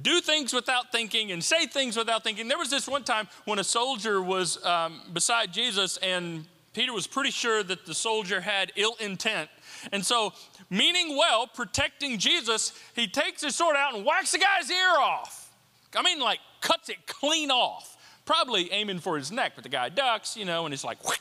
do 0.00 0.20
things 0.20 0.54
without 0.54 0.90
thinking 0.90 1.32
and 1.32 1.44
say 1.44 1.66
things 1.66 1.96
without 1.96 2.24
thinking. 2.24 2.48
There 2.48 2.58
was 2.58 2.70
this 2.70 2.88
one 2.88 3.04
time 3.04 3.28
when 3.44 3.58
a 3.58 3.64
soldier 3.64 4.22
was 4.22 4.64
um, 4.64 5.02
beside 5.12 5.52
Jesus 5.52 5.98
and 5.98 6.46
Peter 6.72 6.92
was 6.92 7.06
pretty 7.06 7.30
sure 7.30 7.62
that 7.62 7.84
the 7.84 7.94
soldier 7.94 8.40
had 8.40 8.72
ill 8.76 8.96
intent. 8.98 9.50
And 9.92 10.04
so, 10.04 10.32
meaning 10.70 11.16
well, 11.16 11.46
protecting 11.46 12.18
Jesus, 12.18 12.72
he 12.94 13.06
takes 13.06 13.42
his 13.42 13.54
sword 13.54 13.76
out 13.76 13.94
and 13.94 14.04
whacks 14.04 14.32
the 14.32 14.38
guy's 14.38 14.70
ear 14.70 14.96
off. 14.98 15.50
I 15.94 16.02
mean, 16.02 16.18
like, 16.18 16.40
cuts 16.62 16.88
it 16.88 17.06
clean 17.06 17.50
off. 17.50 17.96
Probably 18.24 18.72
aiming 18.72 19.00
for 19.00 19.18
his 19.18 19.30
neck, 19.30 19.52
but 19.54 19.64
the 19.64 19.68
guy 19.68 19.88
ducks, 19.88 20.36
you 20.36 20.44
know, 20.44 20.64
and 20.64 20.72
it's 20.72 20.84
like, 20.84 21.04
whoosh, 21.04 21.18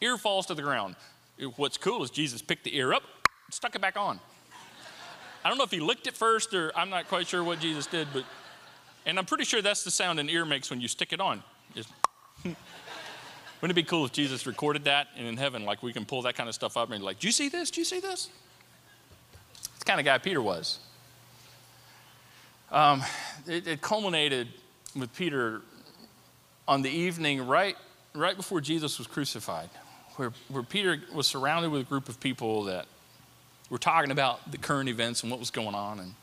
ear 0.00 0.18
falls 0.18 0.46
to 0.46 0.54
the 0.54 0.62
ground. 0.62 0.94
What's 1.56 1.78
cool 1.78 2.04
is 2.04 2.10
Jesus 2.10 2.42
picked 2.42 2.64
the 2.64 2.76
ear 2.76 2.92
up, 2.92 3.02
stuck 3.50 3.74
it 3.74 3.80
back 3.80 3.96
on. 3.96 4.20
I 5.44 5.48
don't 5.48 5.58
know 5.58 5.64
if 5.64 5.72
he 5.72 5.80
licked 5.80 6.06
it 6.06 6.14
first 6.14 6.54
or 6.54 6.70
I'm 6.76 6.90
not 6.90 7.08
quite 7.08 7.26
sure 7.26 7.42
what 7.42 7.58
Jesus 7.58 7.86
did, 7.86 8.06
but, 8.12 8.24
and 9.06 9.18
I'm 9.18 9.24
pretty 9.24 9.44
sure 9.44 9.60
that's 9.60 9.82
the 9.82 9.90
sound 9.90 10.20
an 10.20 10.28
ear 10.28 10.44
makes 10.44 10.70
when 10.70 10.80
you 10.80 10.86
stick 10.86 11.12
it 11.12 11.20
on. 11.20 11.42
Wouldn't 13.62 13.78
it 13.78 13.80
be 13.80 13.88
cool 13.88 14.04
if 14.04 14.10
Jesus 14.10 14.44
recorded 14.44 14.84
that 14.84 15.06
and 15.16 15.24
in 15.24 15.36
heaven, 15.36 15.64
like 15.64 15.84
we 15.84 15.92
can 15.92 16.04
pull 16.04 16.22
that 16.22 16.34
kind 16.34 16.48
of 16.48 16.54
stuff 16.54 16.76
up 16.76 16.90
and 16.90 16.98
be 16.98 17.04
like, 17.06 17.20
do 17.20 17.28
you 17.28 17.32
see 17.32 17.48
this? 17.48 17.70
Do 17.70 17.80
you 17.80 17.84
see 17.84 18.00
this? 18.00 18.28
It's 19.54 19.78
the 19.78 19.84
kind 19.84 20.00
of 20.00 20.04
guy 20.04 20.18
Peter 20.18 20.42
was. 20.42 20.80
Um, 22.72 23.04
it, 23.46 23.68
it 23.68 23.80
culminated 23.80 24.48
with 24.96 25.14
Peter 25.14 25.62
on 26.66 26.82
the 26.82 26.90
evening 26.90 27.46
right, 27.46 27.76
right 28.14 28.36
before 28.36 28.60
Jesus 28.60 28.98
was 28.98 29.06
crucified, 29.06 29.70
where, 30.16 30.32
where 30.48 30.64
Peter 30.64 31.00
was 31.14 31.28
surrounded 31.28 31.70
with 31.70 31.82
a 31.82 31.84
group 31.84 32.08
of 32.08 32.18
people 32.18 32.64
that 32.64 32.86
were 33.70 33.78
talking 33.78 34.10
about 34.10 34.50
the 34.50 34.58
current 34.58 34.88
events 34.88 35.22
and 35.22 35.30
what 35.30 35.38
was 35.38 35.50
going 35.50 35.76
on. 35.76 36.00
And, 36.00 36.14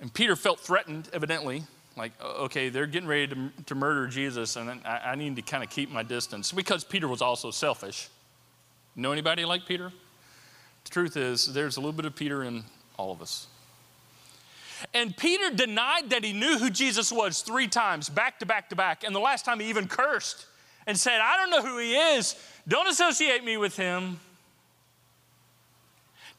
and 0.00 0.14
Peter 0.14 0.34
felt 0.34 0.60
threatened, 0.60 1.10
evidently, 1.12 1.64
like, 1.96 2.12
okay, 2.22 2.68
they're 2.68 2.86
getting 2.86 3.08
ready 3.08 3.28
to, 3.28 3.50
to 3.66 3.74
murder 3.74 4.06
Jesus, 4.06 4.56
and 4.56 4.80
I, 4.84 5.00
I 5.04 5.14
need 5.14 5.36
to 5.36 5.42
kind 5.42 5.62
of 5.62 5.70
keep 5.70 5.90
my 5.90 6.02
distance 6.02 6.52
because 6.52 6.84
Peter 6.84 7.06
was 7.06 7.22
also 7.22 7.50
selfish. 7.50 8.08
Know 8.96 9.12
anybody 9.12 9.44
like 9.44 9.66
Peter? 9.66 9.92
The 10.84 10.90
truth 10.90 11.16
is, 11.16 11.52
there's 11.52 11.76
a 11.76 11.80
little 11.80 11.92
bit 11.92 12.04
of 12.04 12.14
Peter 12.14 12.42
in 12.44 12.64
all 12.96 13.10
of 13.10 13.22
us. 13.22 13.46
And 14.92 15.16
Peter 15.16 15.50
denied 15.50 16.10
that 16.10 16.24
he 16.24 16.32
knew 16.32 16.58
who 16.58 16.68
Jesus 16.68 17.10
was 17.10 17.40
three 17.40 17.68
times, 17.68 18.08
back 18.08 18.38
to 18.40 18.46
back 18.46 18.68
to 18.70 18.76
back. 18.76 19.04
And 19.04 19.14
the 19.14 19.20
last 19.20 19.44
time 19.44 19.60
he 19.60 19.68
even 19.68 19.88
cursed 19.88 20.46
and 20.86 20.98
said, 20.98 21.20
I 21.20 21.36
don't 21.36 21.50
know 21.50 21.68
who 21.68 21.78
he 21.78 21.94
is. 21.94 22.36
Don't 22.68 22.88
associate 22.88 23.44
me 23.44 23.56
with 23.56 23.76
him. 23.76 24.20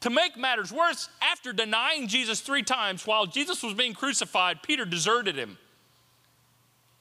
To 0.00 0.10
make 0.10 0.36
matters 0.36 0.72
worse, 0.72 1.08
after 1.22 1.52
denying 1.52 2.06
Jesus 2.06 2.40
three 2.40 2.62
times 2.62 3.06
while 3.06 3.26
Jesus 3.26 3.62
was 3.62 3.74
being 3.74 3.94
crucified, 3.94 4.62
Peter 4.62 4.84
deserted 4.84 5.36
him. 5.36 5.58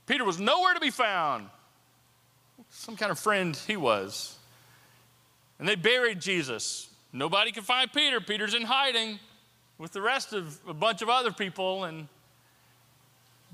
Peter 0.08 0.24
was 0.24 0.40
nowhere 0.40 0.74
to 0.74 0.80
be 0.80 0.92
found. 0.92 1.50
Some 2.70 2.96
kind 2.96 3.12
of 3.12 3.20
friend 3.20 3.56
he 3.68 3.76
was. 3.78 4.38
And 5.60 5.68
they 5.68 5.76
buried 5.76 6.20
Jesus. 6.20 6.90
Nobody 7.12 7.52
could 7.52 7.64
find 7.64 7.92
Peter. 7.92 8.20
Peter's 8.22 8.54
in 8.54 8.64
hiding 8.64 9.20
with 9.78 9.92
the 9.92 10.02
rest 10.02 10.34
of 10.34 10.60
a 10.68 10.74
bunch 10.74 11.02
of 11.02 11.10
other 11.10 11.32
people 11.32 11.86
and 11.86 12.08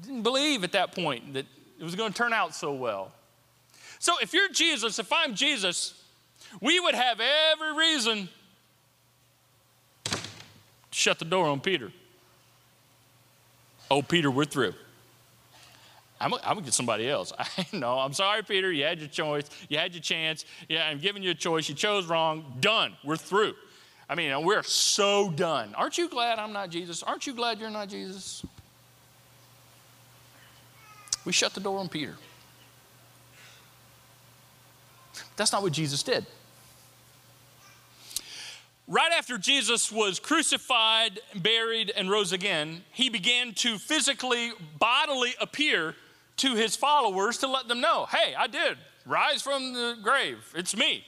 didn't 0.04 0.24
believe 0.24 0.64
at 0.64 0.72
that 0.74 0.94
point 0.94 1.34
that 1.34 1.46
it 1.80 1.84
was 1.84 1.96
going 1.96 2.12
to 2.12 2.18
turn 2.18 2.34
out 2.34 2.56
so 2.56 2.74
well. 2.74 3.12
So 4.00 4.14
if 4.22 4.34
you're 4.34 4.50
Jesus, 4.50 5.00
if 5.00 5.12
I'm 5.14 5.36
Jesus, 5.36 5.94
we 6.60 6.80
would 6.80 6.96
have 6.96 7.20
every 7.20 7.76
reason 7.76 8.30
shut 10.92 11.20
the 11.20 11.26
door 11.26 11.48
on 11.48 11.60
Peter. 11.60 11.92
Oh, 13.90 14.02
Peter, 14.02 14.30
we're 14.32 14.46
through. 14.46 14.74
I'm, 16.22 16.32
gonna 16.32 16.62
get 16.62 16.74
somebody 16.74 17.10
else. 17.10 17.34
I 17.40 17.66
know. 17.74 17.98
I'm 17.98 18.14
sorry, 18.14 18.44
Peter. 18.44 18.72
You 18.72 18.84
had 18.84 19.00
your 19.00 19.10
choice. 19.10 19.50
You 19.70 19.78
had 19.78 19.94
your 19.94 20.02
chance. 20.02 20.46
Yeah, 20.70 20.88
I'm 20.88 21.00
giving 21.00 21.24
you 21.24 21.32
a 21.32 21.36
choice. 21.36 21.68
You 21.68 21.76
chose 21.76 22.06
wrong. 22.06 22.58
Done. 22.60 22.96
We're 23.04 23.18
through. 23.18 23.56
I 24.08 24.16
mean, 24.16 24.44
we're 24.44 24.64
so 24.64 25.32
done. 25.32 25.74
Aren't 25.76 25.98
you 25.98 26.10
glad 26.10 26.38
I'm 26.38 26.54
not 26.54 26.70
Jesus? 26.70 27.02
Aren't 27.02 27.26
you 27.26 27.34
glad 27.34 27.60
you're 27.60 27.70
not 27.70 27.90
Jesus? 27.90 28.46
We 31.26 31.32
shut 31.32 31.54
the 31.54 31.60
door 31.60 31.80
on 31.80 31.88
Peter. 31.90 32.16
That's 35.36 35.52
not 35.52 35.64
what 35.64 35.72
Jesus 35.72 36.04
did. 36.04 36.26
Right 38.92 39.14
after 39.18 39.38
Jesus 39.38 39.90
was 39.90 40.20
crucified, 40.20 41.22
buried, 41.34 41.94
and 41.96 42.12
rose 42.12 42.34
again, 42.34 42.84
he 42.92 43.08
began 43.08 43.54
to 43.54 43.78
physically, 43.78 44.52
bodily 44.80 45.34
appear 45.40 45.96
to 46.36 46.56
his 46.56 46.76
followers 46.76 47.38
to 47.38 47.48
let 47.48 47.70
them 47.70 47.80
know 47.80 48.06
hey, 48.12 48.36
I 48.36 48.48
did 48.48 48.78
rise 49.06 49.42
from 49.42 49.72
the 49.72 49.96
grave. 50.04 50.40
It's 50.56 50.76
me. 50.76 51.06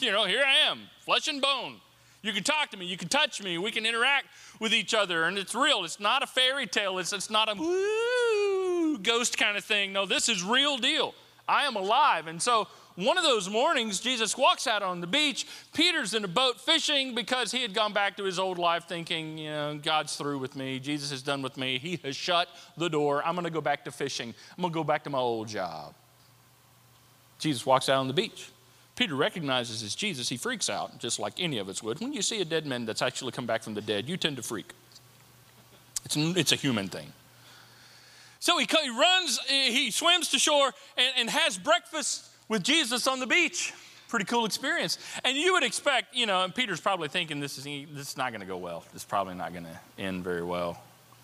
You 0.00 0.10
know, 0.10 0.24
here 0.24 0.42
I 0.42 0.70
am, 0.70 0.78
flesh 1.00 1.28
and 1.28 1.42
bone. 1.42 1.82
You 2.22 2.32
can 2.32 2.44
talk 2.44 2.70
to 2.70 2.78
me, 2.78 2.86
you 2.86 2.96
can 2.96 3.08
touch 3.08 3.42
me, 3.42 3.58
we 3.58 3.72
can 3.72 3.84
interact 3.84 4.28
with 4.58 4.72
each 4.72 4.94
other, 4.94 5.24
and 5.24 5.36
it's 5.36 5.54
real. 5.54 5.84
It's 5.84 6.00
not 6.00 6.22
a 6.22 6.26
fairy 6.26 6.66
tale, 6.66 6.96
it's, 6.96 7.12
it's 7.12 7.28
not 7.28 7.50
a 7.50 7.60
woo 7.60 8.96
ghost 9.02 9.36
kind 9.36 9.58
of 9.58 9.64
thing. 9.64 9.92
No, 9.92 10.06
this 10.06 10.30
is 10.30 10.42
real 10.42 10.78
deal. 10.78 11.14
I 11.46 11.64
am 11.64 11.76
alive. 11.76 12.26
And 12.26 12.40
so 12.40 12.68
one 12.98 13.16
of 13.16 13.22
those 13.22 13.48
mornings, 13.48 14.00
Jesus 14.00 14.36
walks 14.36 14.66
out 14.66 14.82
on 14.82 15.00
the 15.00 15.06
beach. 15.06 15.46
Peter's 15.72 16.14
in 16.14 16.24
a 16.24 16.28
boat 16.28 16.60
fishing 16.60 17.14
because 17.14 17.52
he 17.52 17.62
had 17.62 17.72
gone 17.72 17.92
back 17.92 18.16
to 18.16 18.24
his 18.24 18.40
old 18.40 18.58
life 18.58 18.88
thinking, 18.88 19.38
you 19.38 19.50
know, 19.50 19.78
God's 19.80 20.16
through 20.16 20.38
with 20.38 20.56
me. 20.56 20.80
Jesus 20.80 21.12
is 21.12 21.22
done 21.22 21.40
with 21.40 21.56
me. 21.56 21.78
He 21.78 22.00
has 22.02 22.16
shut 22.16 22.48
the 22.76 22.88
door. 22.88 23.24
I'm 23.24 23.34
going 23.36 23.44
to 23.44 23.50
go 23.50 23.60
back 23.60 23.84
to 23.84 23.92
fishing. 23.92 24.34
I'm 24.56 24.62
going 24.62 24.72
to 24.72 24.74
go 24.74 24.82
back 24.82 25.04
to 25.04 25.10
my 25.10 25.18
old 25.18 25.46
job. 25.46 25.94
Jesus 27.38 27.64
walks 27.64 27.88
out 27.88 27.98
on 27.98 28.08
the 28.08 28.14
beach. 28.14 28.50
Peter 28.96 29.14
recognizes 29.14 29.84
it's 29.84 29.94
Jesus. 29.94 30.28
He 30.28 30.36
freaks 30.36 30.68
out, 30.68 30.98
just 30.98 31.20
like 31.20 31.34
any 31.38 31.58
of 31.58 31.68
us 31.68 31.80
would. 31.84 32.00
When 32.00 32.12
you 32.12 32.20
see 32.20 32.40
a 32.40 32.44
dead 32.44 32.66
man 32.66 32.84
that's 32.84 33.00
actually 33.00 33.30
come 33.30 33.46
back 33.46 33.62
from 33.62 33.74
the 33.74 33.80
dead, 33.80 34.08
you 34.08 34.16
tend 34.16 34.36
to 34.38 34.42
freak. 34.42 34.72
It's, 36.04 36.16
it's 36.16 36.50
a 36.50 36.56
human 36.56 36.88
thing. 36.88 37.12
So 38.40 38.58
he, 38.58 38.66
he 38.68 38.90
runs, 38.90 39.38
he 39.46 39.92
swims 39.92 40.30
to 40.30 40.38
shore 40.40 40.72
and, 40.96 41.12
and 41.16 41.30
has 41.30 41.58
breakfast 41.58 42.27
with 42.48 42.62
Jesus 42.62 43.06
on 43.06 43.20
the 43.20 43.26
beach. 43.26 43.72
Pretty 44.08 44.24
cool 44.24 44.46
experience. 44.46 44.98
And 45.24 45.36
you 45.36 45.52
would 45.52 45.62
expect, 45.62 46.16
you 46.16 46.24
know, 46.24 46.42
and 46.42 46.54
Peter's 46.54 46.80
probably 46.80 47.08
thinking 47.08 47.40
this 47.40 47.58
is, 47.58 47.64
this 47.64 48.10
is 48.10 48.16
not 48.16 48.30
going 48.30 48.40
to 48.40 48.46
go 48.46 48.56
well. 48.56 48.84
This 48.92 49.02
is 49.02 49.06
probably 49.06 49.34
not 49.34 49.52
going 49.52 49.64
to 49.66 50.02
end 50.02 50.24
very 50.24 50.42
well. 50.42 50.80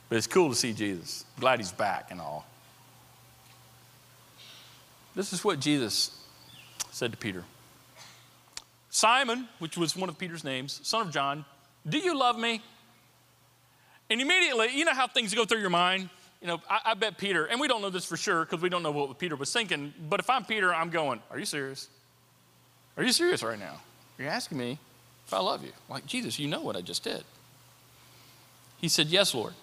But 0.09 0.19
it's 0.19 0.27
cool 0.27 0.51
to 0.51 0.55
see 0.55 0.73
Jesus. 0.75 1.25
Glad 1.41 1.61
he's 1.61 1.73
back 1.73 2.11
and 2.11 2.21
all. 2.21 2.47
This 5.15 5.33
is 5.33 5.45
what 5.45 5.61
Jesus 5.61 6.21
said 6.91 7.13
to 7.13 7.19
Peter 7.19 7.45
Simon, 8.91 9.49
which 9.59 9.77
was 9.77 9.97
one 9.97 10.09
of 10.09 10.17
Peter's 10.19 10.45
names, 10.45 10.79
son 10.85 11.07
of 11.07 11.13
John, 11.13 11.45
do 11.89 11.99
you 11.99 12.17
love 12.17 12.39
me? 12.39 12.63
And 14.09 14.21
immediately, 14.21 14.69
you 14.73 14.85
know 14.85 14.95
how 14.95 15.09
things 15.09 15.35
go 15.35 15.45
through 15.45 15.61
your 15.61 15.71
mind? 15.71 16.11
You 16.45 16.49
know, 16.49 16.61
I, 16.69 16.91
I 16.91 16.95
bet 16.95 17.17
Peter, 17.17 17.47
and 17.47 17.59
we 17.59 17.69
don't 17.69 17.81
know 17.81 17.89
this 17.89 18.05
for 18.05 18.19
sure 18.19 18.45
because 18.45 18.61
we 18.61 18.69
don't 18.69 18.83
know 18.83 18.91
what 18.91 19.19
Peter 19.19 19.35
was 19.35 19.51
thinking, 19.51 19.95
but 20.11 20.21
if 20.21 20.29
I'm 20.29 20.45
Peter, 20.45 20.75
I'm 20.75 20.91
going, 20.91 21.23
Are 21.31 21.39
you 21.39 21.47
serious? 21.47 21.89
Are 22.99 23.03
you 23.03 23.13
serious 23.13 23.43
right 23.43 23.59
now? 23.59 23.81
You're 24.19 24.29
asking 24.29 24.59
me 24.59 24.79
if 25.27 25.33
I 25.33 25.39
love 25.39 25.65
you. 25.65 25.73
Like, 25.89 26.05
Jesus, 26.05 26.39
you 26.39 26.47
know 26.47 26.61
what 26.61 26.77
I 26.77 26.83
just 26.83 27.03
did. 27.03 27.25
He 28.77 28.89
said, 28.89 29.07
Yes, 29.07 29.35
Lord. 29.35 29.55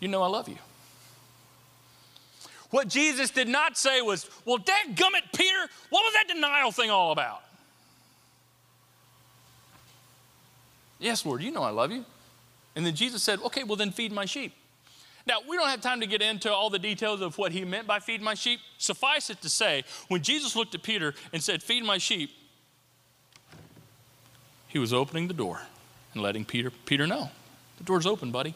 You 0.00 0.08
know 0.08 0.24
I 0.24 0.26
love 0.26 0.48
you. 0.48 0.58
What 2.70 2.88
Jesus 2.88 3.30
did 3.30 3.46
not 3.46 3.78
say 3.78 4.02
was, 4.02 4.28
Well, 4.44 4.58
gummit, 4.58 5.32
Peter, 5.32 5.68
what 5.90 6.02
was 6.02 6.14
that 6.14 6.34
denial 6.34 6.72
thing 6.72 6.90
all 6.90 7.12
about? 7.12 7.42
Yes, 10.98 11.24
Lord, 11.24 11.44
you 11.44 11.52
know 11.52 11.62
I 11.62 11.70
love 11.70 11.92
you. 11.92 12.04
And 12.74 12.84
then 12.84 12.96
Jesus 12.96 13.22
said, 13.22 13.38
Okay, 13.42 13.62
well, 13.62 13.76
then 13.76 13.92
feed 13.92 14.10
my 14.10 14.24
sheep. 14.24 14.54
Now, 15.26 15.38
we 15.48 15.56
don't 15.56 15.68
have 15.68 15.80
time 15.80 16.00
to 16.00 16.06
get 16.06 16.22
into 16.22 16.52
all 16.52 16.70
the 16.70 16.78
details 16.78 17.20
of 17.20 17.38
what 17.38 17.52
he 17.52 17.64
meant 17.64 17.86
by 17.86 18.00
feed 18.00 18.20
my 18.20 18.34
sheep. 18.34 18.60
Suffice 18.78 19.30
it 19.30 19.40
to 19.42 19.48
say, 19.48 19.84
when 20.08 20.22
Jesus 20.22 20.56
looked 20.56 20.74
at 20.74 20.82
Peter 20.82 21.14
and 21.32 21.42
said, 21.42 21.62
Feed 21.62 21.84
my 21.84 21.98
sheep, 21.98 22.30
he 24.68 24.78
was 24.78 24.92
opening 24.92 25.28
the 25.28 25.34
door 25.34 25.60
and 26.14 26.22
letting 26.22 26.44
Peter, 26.44 26.70
Peter 26.70 27.06
know. 27.06 27.30
The 27.78 27.84
door's 27.84 28.06
open, 28.06 28.30
buddy. 28.30 28.54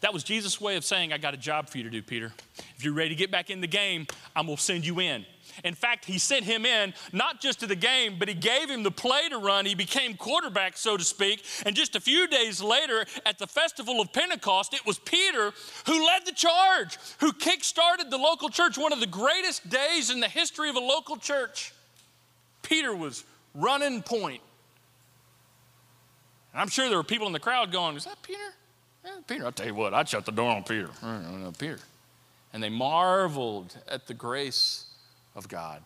That 0.00 0.12
was 0.12 0.24
Jesus' 0.24 0.60
way 0.60 0.76
of 0.76 0.84
saying, 0.84 1.12
I 1.12 1.18
got 1.18 1.34
a 1.34 1.38
job 1.38 1.68
for 1.68 1.78
you 1.78 1.84
to 1.84 1.90
do, 1.90 2.02
Peter. 2.02 2.32
If 2.76 2.84
you're 2.84 2.94
ready 2.94 3.10
to 3.10 3.14
get 3.14 3.30
back 3.30 3.50
in 3.50 3.60
the 3.60 3.66
game, 3.66 4.06
I'm 4.34 4.46
going 4.46 4.56
to 4.56 4.62
send 4.62 4.86
you 4.86 5.00
in. 5.00 5.24
In 5.64 5.74
fact, 5.74 6.04
he 6.04 6.18
sent 6.18 6.44
him 6.44 6.64
in 6.64 6.94
not 7.12 7.40
just 7.40 7.60
to 7.60 7.66
the 7.66 7.76
game, 7.76 8.16
but 8.18 8.28
he 8.28 8.34
gave 8.34 8.70
him 8.70 8.82
the 8.82 8.90
play 8.90 9.28
to 9.28 9.38
run. 9.38 9.66
He 9.66 9.74
became 9.74 10.16
quarterback, 10.16 10.76
so 10.76 10.96
to 10.96 11.04
speak. 11.04 11.44
And 11.66 11.76
just 11.76 11.94
a 11.94 12.00
few 12.00 12.26
days 12.26 12.62
later, 12.62 13.04
at 13.26 13.38
the 13.38 13.46
festival 13.46 14.00
of 14.00 14.12
Pentecost, 14.12 14.74
it 14.74 14.86
was 14.86 14.98
Peter 14.98 15.52
who 15.86 16.06
led 16.06 16.26
the 16.26 16.32
charge, 16.32 16.98
who 17.18 17.32
kick-started 17.32 18.10
the 18.10 18.18
local 18.18 18.48
church, 18.48 18.78
one 18.78 18.92
of 18.92 19.00
the 19.00 19.06
greatest 19.06 19.68
days 19.68 20.10
in 20.10 20.20
the 20.20 20.28
history 20.28 20.70
of 20.70 20.76
a 20.76 20.80
local 20.80 21.16
church. 21.16 21.72
Peter 22.62 22.94
was 22.94 23.24
running 23.54 24.02
point. 24.02 24.40
And 26.52 26.60
I'm 26.60 26.68
sure 26.68 26.88
there 26.88 26.98
were 26.98 27.04
people 27.04 27.26
in 27.26 27.32
the 27.32 27.40
crowd 27.40 27.72
going, 27.72 27.96
Is 27.96 28.04
that 28.04 28.22
Peter? 28.22 28.40
Yeah, 29.04 29.10
Peter, 29.26 29.44
I'll 29.44 29.52
tell 29.52 29.66
you 29.66 29.74
what, 29.74 29.94
I'd 29.94 30.08
shut 30.08 30.24
the 30.24 30.32
door 30.32 30.50
on 30.50 30.62
Peter. 30.64 30.88
Peter. 31.58 31.78
And 32.52 32.62
they 32.62 32.68
marveled 32.68 33.76
at 33.88 34.06
the 34.06 34.14
grace 34.14 34.86
of 35.34 35.48
God. 35.48 35.82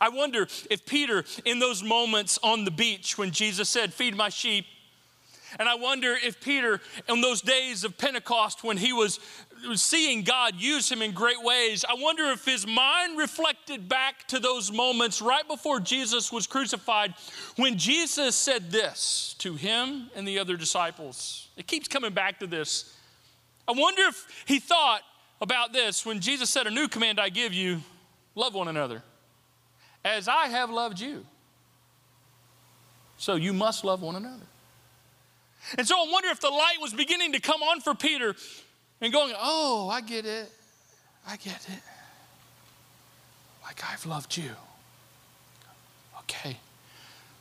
I 0.00 0.08
wonder 0.08 0.46
if 0.70 0.86
Peter, 0.86 1.24
in 1.44 1.58
those 1.58 1.82
moments 1.82 2.38
on 2.42 2.64
the 2.64 2.70
beach 2.70 3.18
when 3.18 3.30
Jesus 3.30 3.68
said, 3.68 3.92
Feed 3.92 4.16
my 4.16 4.28
sheep, 4.28 4.66
and 5.58 5.68
I 5.68 5.74
wonder 5.74 6.16
if 6.20 6.40
Peter, 6.40 6.80
in 7.08 7.20
those 7.20 7.40
days 7.40 7.84
of 7.84 7.96
Pentecost 7.96 8.64
when 8.64 8.76
he 8.76 8.92
was 8.92 9.20
seeing 9.74 10.22
God 10.22 10.54
use 10.56 10.90
him 10.90 11.02
in 11.02 11.12
great 11.12 11.42
ways, 11.42 11.84
I 11.88 11.94
wonder 11.94 12.24
if 12.30 12.44
his 12.44 12.66
mind 12.66 13.18
reflected 13.18 13.88
back 13.88 14.26
to 14.28 14.38
those 14.38 14.70
moments 14.72 15.22
right 15.22 15.46
before 15.46 15.80
Jesus 15.80 16.32
was 16.32 16.46
crucified 16.46 17.14
when 17.56 17.78
Jesus 17.78 18.36
said 18.36 18.70
this 18.70 19.34
to 19.38 19.54
him 19.54 20.10
and 20.14 20.26
the 20.26 20.38
other 20.38 20.56
disciples. 20.56 21.48
It 21.56 21.66
keeps 21.66 21.88
coming 21.88 22.12
back 22.12 22.40
to 22.40 22.46
this. 22.46 22.96
I 23.66 23.72
wonder 23.72 24.02
if 24.02 24.26
he 24.46 24.60
thought, 24.60 25.02
about 25.44 25.72
this 25.72 26.04
when 26.04 26.20
Jesus 26.20 26.50
said, 26.50 26.66
A 26.66 26.70
new 26.70 26.88
command 26.88 27.20
I 27.20 27.28
give 27.28 27.52
you 27.52 27.80
love 28.34 28.54
one 28.54 28.68
another 28.68 29.02
as 30.04 30.26
I 30.28 30.48
have 30.48 30.70
loved 30.70 31.00
you. 31.00 31.24
So 33.16 33.36
you 33.36 33.52
must 33.52 33.84
love 33.84 34.02
one 34.02 34.16
another. 34.16 34.42
And 35.78 35.86
so 35.86 35.96
I 35.96 36.10
wonder 36.10 36.28
if 36.28 36.40
the 36.40 36.50
light 36.50 36.76
was 36.80 36.92
beginning 36.92 37.32
to 37.32 37.40
come 37.40 37.62
on 37.62 37.80
for 37.80 37.94
Peter 37.94 38.34
and 39.04 39.12
going, 39.12 39.34
Oh, 39.38 39.88
I 39.90 40.00
get 40.00 40.26
it. 40.26 40.50
I 41.26 41.36
get 41.36 41.56
it. 41.68 41.82
Like 43.62 43.80
I've 43.90 44.04
loved 44.06 44.36
you. 44.36 44.50
Okay. 46.20 46.58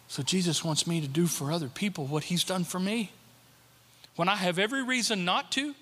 So 0.07 0.21
Jesus 0.21 0.63
wants 0.63 0.85
me 0.85 1.01
to 1.01 1.07
do 1.07 1.25
for 1.25 1.51
other 1.51 1.67
people 1.67 2.05
what 2.05 2.25
he's 2.25 2.43
done 2.43 2.63
for 2.63 2.79
me. 2.79 3.11
When 4.15 4.29
I 4.29 4.35
have 4.35 4.59
every 4.59 4.83
reason 4.83 5.25
not 5.25 5.51
to, 5.53 5.73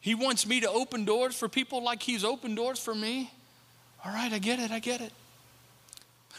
he 0.00 0.14
wants 0.14 0.46
me 0.46 0.60
to 0.60 0.70
open 0.70 1.04
doors 1.04 1.34
for 1.34 1.48
people 1.48 1.82
like 1.82 2.02
He's 2.02 2.24
opened 2.24 2.56
doors 2.56 2.78
for 2.78 2.94
me. 2.94 3.30
All 4.04 4.12
right, 4.12 4.32
I 4.32 4.38
get 4.38 4.58
it, 4.58 4.70
I 4.70 4.78
get 4.78 5.00
it. 5.00 5.12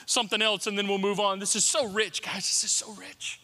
Something 0.08 0.42
else, 0.42 0.66
and 0.66 0.78
then 0.78 0.88
we'll 0.88 0.98
move 0.98 1.20
on. 1.20 1.40
This 1.40 1.56
is 1.56 1.64
so 1.64 1.88
rich, 1.88 2.24
guys. 2.24 2.38
This 2.38 2.64
is 2.64 2.72
so 2.72 2.92
rich. 2.94 3.41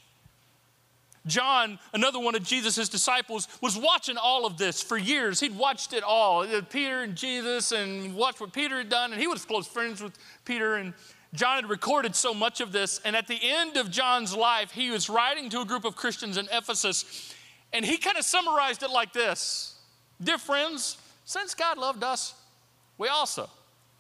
John, 1.28 1.78
another 1.94 2.20
one 2.20 2.36
of 2.36 2.44
Jesus' 2.44 2.90
disciples, 2.90 3.48
was 3.62 3.78
watching 3.78 4.18
all 4.18 4.46
of 4.46 4.58
this 4.58 4.82
for 4.82 4.98
years. 4.98 5.40
He'd 5.40 5.58
watched 5.58 5.94
it 5.94 6.04
all 6.04 6.42
uh, 6.42 6.62
Peter 6.62 7.02
and 7.02 7.16
Jesus, 7.16 7.72
and 7.72 8.16
watched 8.16 8.42
what 8.42 8.54
Peter 8.54 8.78
had 8.78 8.90
done, 8.90 9.12
and 9.12 9.22
he 9.22 9.28
was 9.28 9.46
close 9.46 9.68
friends 9.68 10.02
with 10.02 10.18
Peter. 10.46 10.76
And 10.76 10.94
John 11.34 11.58
had 11.58 11.70
recorded 11.70 12.16
so 12.16 12.34
much 12.34 12.62
of 12.62 12.72
this. 12.72 13.00
And 13.04 13.16
at 13.16 13.28
the 13.28 13.40
end 13.42 13.78
of 13.78 13.92
John's 13.92 14.36
life, 14.36 14.72
he 14.72 14.90
was 14.90 15.10
writing 15.10 15.50
to 15.50 15.62
a 15.62 15.66
group 15.66 15.86
of 15.86 15.96
Christians 15.96 16.38
in 16.38 16.48
Ephesus, 16.52 17.34
and 17.74 17.86
he 17.86 17.98
kind 17.98 18.18
of 18.18 18.24
summarized 18.24 18.84
it 18.84 18.90
like 18.90 19.14
this 19.14 19.76
Dear 20.22 20.38
friends, 20.38 20.98
since 21.26 21.54
God 21.54 21.78
loved 21.78 22.04
us, 22.04 22.34
we 22.98 23.08
also 23.10 23.50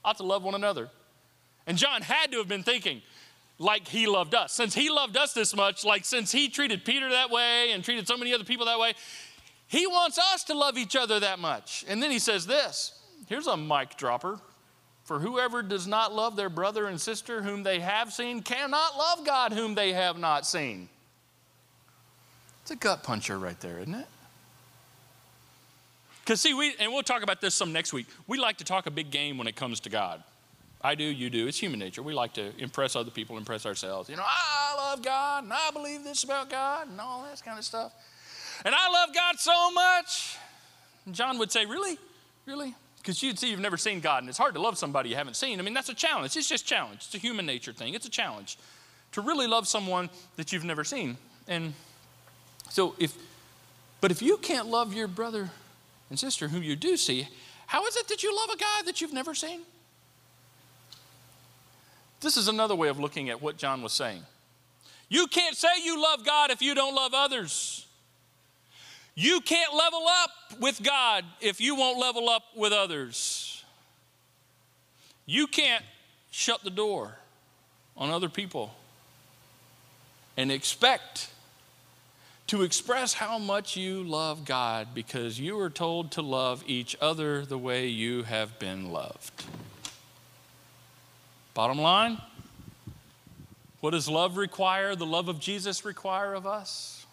ought 0.03 0.17
to 0.17 0.23
love 0.23 0.43
one 0.43 0.55
another. 0.55 0.89
And 1.67 1.77
John 1.77 2.01
had 2.01 2.31
to 2.31 2.37
have 2.37 2.47
been 2.47 2.63
thinking, 2.63 3.01
like 3.59 3.87
he 3.87 4.07
loved 4.07 4.35
us. 4.35 4.53
Since 4.53 4.73
he 4.75 4.89
loved 4.89 5.17
us 5.17 5.33
this 5.33 5.55
much, 5.55 5.83
like 5.83 6.05
since 6.05 6.31
he 6.31 6.49
treated 6.49 6.85
Peter 6.85 7.09
that 7.09 7.29
way 7.29 7.71
and 7.71 7.83
treated 7.83 8.07
so 8.07 8.17
many 8.17 8.33
other 8.33 8.43
people 8.43 8.65
that 8.67 8.79
way, 8.79 8.93
he 9.67 9.87
wants 9.87 10.17
us 10.17 10.43
to 10.45 10.53
love 10.53 10.77
each 10.77 10.95
other 10.95 11.19
that 11.19 11.39
much. 11.39 11.83
And 11.87 12.01
then 12.01 12.11
he 12.11 12.19
says 12.19 12.45
this 12.45 12.99
here's 13.27 13.47
a 13.47 13.57
mic 13.57 13.97
dropper. 13.97 14.39
For 15.03 15.19
whoever 15.19 15.63
does 15.63 15.87
not 15.87 16.13
love 16.13 16.35
their 16.35 16.49
brother 16.49 16.87
and 16.87 16.99
sister 16.99 17.41
whom 17.41 17.63
they 17.63 17.79
have 17.79 18.11
seen 18.11 18.41
cannot 18.41 18.97
love 18.97 19.25
God 19.25 19.53
whom 19.53 19.73
they 19.73 19.93
have 19.93 20.19
not 20.19 20.45
seen. 20.45 20.89
It's 22.61 22.71
a 22.71 22.75
gut 22.75 23.03
puncher 23.03 23.39
right 23.39 23.57
there, 23.61 23.79
isn't 23.79 23.95
it? 23.95 24.07
Because, 26.19 26.41
see, 26.41 26.53
we, 26.53 26.75
and 26.77 26.91
we'll 26.91 27.03
talk 27.03 27.23
about 27.23 27.39
this 27.39 27.55
some 27.55 27.71
next 27.71 27.93
week, 27.93 28.07
we 28.27 28.37
like 28.37 28.57
to 28.57 28.65
talk 28.65 28.85
a 28.85 28.91
big 28.91 29.09
game 29.09 29.37
when 29.37 29.47
it 29.47 29.55
comes 29.55 29.79
to 29.79 29.89
God. 29.89 30.21
I 30.81 30.95
do, 30.95 31.03
you 31.03 31.29
do. 31.29 31.47
It's 31.47 31.59
human 31.59 31.79
nature. 31.79 32.03
We 32.03 32.13
like 32.13 32.33
to 32.33 32.51
impress 32.59 32.95
other 32.95 33.11
people, 33.11 33.37
impress 33.37 33.65
ourselves. 33.65 34.09
You 34.09 34.15
know, 34.15 34.25
I 34.25 34.75
love 34.77 35.03
God 35.03 35.43
and 35.43 35.53
I 35.53 35.71
believe 35.71 36.03
this 36.03 36.23
about 36.23 36.49
God 36.49 36.89
and 36.89 36.99
all 37.01 37.23
that 37.23 37.43
kind 37.43 37.57
of 37.57 37.65
stuff. 37.65 37.93
And 38.63 38.75
I 38.75 38.89
love 38.91 39.13
God 39.13 39.39
so 39.39 39.71
much 39.71 40.37
And 41.05 41.15
John 41.15 41.37
would 41.39 41.51
say, 41.51 41.65
Really? 41.65 41.97
Really? 42.45 42.75
Because 42.97 43.23
you'd 43.23 43.39
see 43.39 43.49
you've 43.49 43.59
never 43.59 43.77
seen 43.77 44.01
God, 44.01 44.23
and 44.23 44.29
it's 44.29 44.37
hard 44.37 44.53
to 44.55 44.61
love 44.61 44.77
somebody 44.77 45.09
you 45.09 45.15
haven't 45.15 45.35
seen. 45.35 45.59
I 45.59 45.63
mean, 45.63 45.73
that's 45.73 45.89
a 45.89 45.93
challenge. 45.93 46.35
It's 46.35 46.49
just 46.49 46.65
a 46.65 46.67
challenge. 46.67 47.05
It's 47.05 47.15
a 47.15 47.17
human 47.17 47.45
nature 47.45 47.71
thing. 47.71 47.93
It's 47.93 48.05
a 48.05 48.09
challenge 48.09 48.57
to 49.13 49.21
really 49.21 49.47
love 49.47 49.67
someone 49.67 50.09
that 50.35 50.51
you've 50.51 50.65
never 50.65 50.83
seen. 50.83 51.17
And 51.47 51.73
so 52.69 52.95
if 52.99 53.15
but 54.01 54.11
if 54.11 54.21
you 54.21 54.37
can't 54.37 54.67
love 54.67 54.93
your 54.93 55.07
brother 55.07 55.49
and 56.09 56.19
sister 56.19 56.49
whom 56.49 56.63
you 56.63 56.75
do 56.75 56.97
see, 56.97 57.27
how 57.67 57.85
is 57.85 57.95
it 57.95 58.07
that 58.09 58.23
you 58.23 58.35
love 58.35 58.49
a 58.49 58.57
guy 58.57 58.81
that 58.85 59.01
you've 59.01 59.13
never 59.13 59.33
seen? 59.33 59.61
This 62.19 62.37
is 62.37 62.47
another 62.47 62.75
way 62.75 62.87
of 62.87 62.99
looking 62.99 63.29
at 63.29 63.41
what 63.41 63.57
John 63.57 63.81
was 63.81 63.93
saying. 63.93 64.23
You 65.09 65.27
can't 65.27 65.55
say 65.55 65.69
you 65.83 66.01
love 66.01 66.25
God 66.25 66.51
if 66.51 66.61
you 66.61 66.75
don't 66.75 66.95
love 66.95 67.13
others. 67.13 67.85
You 69.15 69.41
can't 69.41 69.73
level 69.73 70.05
up 70.07 70.59
with 70.59 70.83
God 70.83 71.25
if 71.41 71.59
you 71.59 71.75
won't 71.75 71.97
level 71.97 72.29
up 72.29 72.43
with 72.55 72.73
others. 72.73 73.63
You 75.25 75.47
can't 75.47 75.83
shut 76.29 76.63
the 76.63 76.69
door 76.69 77.15
on 77.95 78.09
other 78.09 78.29
people 78.29 78.73
and 80.37 80.51
expect 80.51 81.29
to 82.47 82.61
express 82.61 83.13
how 83.13 83.37
much 83.39 83.75
you 83.75 84.03
love 84.03 84.45
God 84.45 84.89
because 84.93 85.39
you 85.39 85.59
are 85.59 85.69
told 85.69 86.11
to 86.11 86.21
love 86.21 86.63
each 86.67 86.95
other 87.01 87.45
the 87.45 87.57
way 87.57 87.87
you 87.87 88.23
have 88.23 88.57
been 88.59 88.91
loved. 88.91 89.43
Bottom 91.57 91.79
line, 91.79 92.21
what 93.79 93.89
does 93.89 94.07
love 94.07 94.37
require, 94.37 94.95
the 94.95 95.07
love 95.07 95.27
of 95.27 95.39
Jesus 95.39 95.83
require 95.83 96.35
of 96.35 96.45
us? 96.45 97.07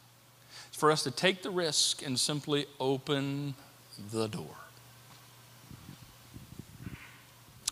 It's 0.69 0.77
for 0.77 0.93
us 0.93 1.03
to 1.05 1.11
take 1.11 1.43
the 1.43 1.49
risk 1.49 2.05
and 2.05 2.21
simply 2.21 2.67
open 2.79 3.55
the 4.13 4.29
door. 4.29 4.55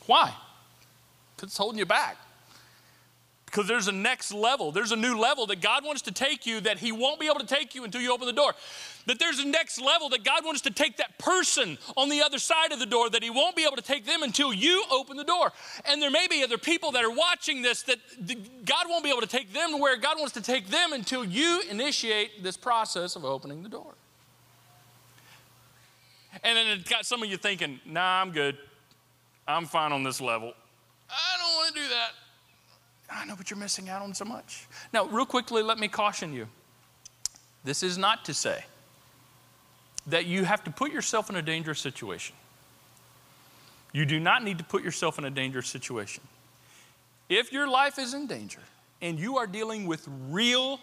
Why? 0.06 0.32
Because 1.36 1.50
it's 1.50 1.58
holding 1.58 1.78
you 1.78 1.84
back 1.84 2.16
because 3.52 3.68
there's 3.68 3.86
a 3.86 3.92
next 3.92 4.32
level. 4.32 4.72
There's 4.72 4.92
a 4.92 4.96
new 4.96 5.18
level 5.18 5.46
that 5.48 5.60
God 5.60 5.84
wants 5.84 6.00
to 6.02 6.10
take 6.10 6.46
you 6.46 6.62
that 6.62 6.78
He 6.78 6.90
won't 6.90 7.20
be 7.20 7.26
able 7.26 7.40
to 7.40 7.46
take 7.46 7.74
you 7.74 7.84
until 7.84 8.00
you 8.00 8.10
open 8.10 8.26
the 8.26 8.32
door. 8.32 8.54
That 9.04 9.18
there's 9.18 9.40
a 9.40 9.46
next 9.46 9.78
level 9.78 10.08
that 10.08 10.24
God 10.24 10.42
wants 10.42 10.62
to 10.62 10.70
take 10.70 10.96
that 10.96 11.18
person 11.18 11.76
on 11.94 12.08
the 12.08 12.22
other 12.22 12.38
side 12.38 12.72
of 12.72 12.78
the 12.78 12.86
door 12.86 13.10
that 13.10 13.22
He 13.22 13.28
won't 13.28 13.54
be 13.54 13.64
able 13.64 13.76
to 13.76 13.82
take 13.82 14.06
them 14.06 14.22
until 14.22 14.54
you 14.54 14.82
open 14.90 15.18
the 15.18 15.24
door. 15.24 15.52
And 15.84 16.00
there 16.00 16.10
may 16.10 16.28
be 16.28 16.42
other 16.42 16.56
people 16.56 16.92
that 16.92 17.04
are 17.04 17.10
watching 17.10 17.60
this 17.60 17.82
that 17.82 17.98
God 18.64 18.86
won't 18.88 19.04
be 19.04 19.10
able 19.10 19.20
to 19.20 19.26
take 19.26 19.52
them 19.52 19.72
to 19.72 19.76
where 19.76 19.98
God 19.98 20.18
wants 20.18 20.32
to 20.34 20.42
take 20.42 20.68
them 20.68 20.94
until 20.94 21.22
you 21.22 21.62
initiate 21.68 22.42
this 22.42 22.56
process 22.56 23.16
of 23.16 23.26
opening 23.26 23.62
the 23.62 23.68
door. 23.68 23.92
And 26.42 26.56
then 26.56 26.66
it 26.68 26.88
got 26.88 27.04
some 27.04 27.22
of 27.22 27.28
you 27.28 27.36
thinking, 27.36 27.80
nah, 27.84 28.22
I'm 28.22 28.32
good. 28.32 28.56
I'm 29.46 29.66
fine 29.66 29.92
on 29.92 30.04
this 30.04 30.22
level. 30.22 30.54
I 31.10 31.36
don't 31.38 31.54
want 31.56 31.74
to 31.74 31.82
do 31.82 31.88
that. 31.90 32.21
I 33.14 33.24
know, 33.26 33.36
but 33.36 33.50
you're 33.50 33.58
missing 33.58 33.88
out 33.88 34.02
on 34.02 34.14
so 34.14 34.24
much. 34.24 34.66
Now, 34.92 35.06
real 35.06 35.26
quickly, 35.26 35.62
let 35.62 35.78
me 35.78 35.88
caution 35.88 36.32
you. 36.32 36.48
This 37.64 37.82
is 37.82 37.98
not 37.98 38.24
to 38.24 38.34
say 38.34 38.64
that 40.06 40.26
you 40.26 40.44
have 40.44 40.64
to 40.64 40.70
put 40.70 40.92
yourself 40.92 41.30
in 41.30 41.36
a 41.36 41.42
dangerous 41.42 41.78
situation. 41.78 42.34
You 43.92 44.06
do 44.06 44.18
not 44.18 44.42
need 44.42 44.58
to 44.58 44.64
put 44.64 44.82
yourself 44.82 45.18
in 45.18 45.24
a 45.24 45.30
dangerous 45.30 45.68
situation. 45.68 46.24
If 47.28 47.52
your 47.52 47.68
life 47.68 47.98
is 47.98 48.14
in 48.14 48.26
danger 48.26 48.60
and 49.00 49.18
you 49.18 49.36
are 49.36 49.46
dealing 49.46 49.86
with 49.86 50.08
real, 50.28 50.80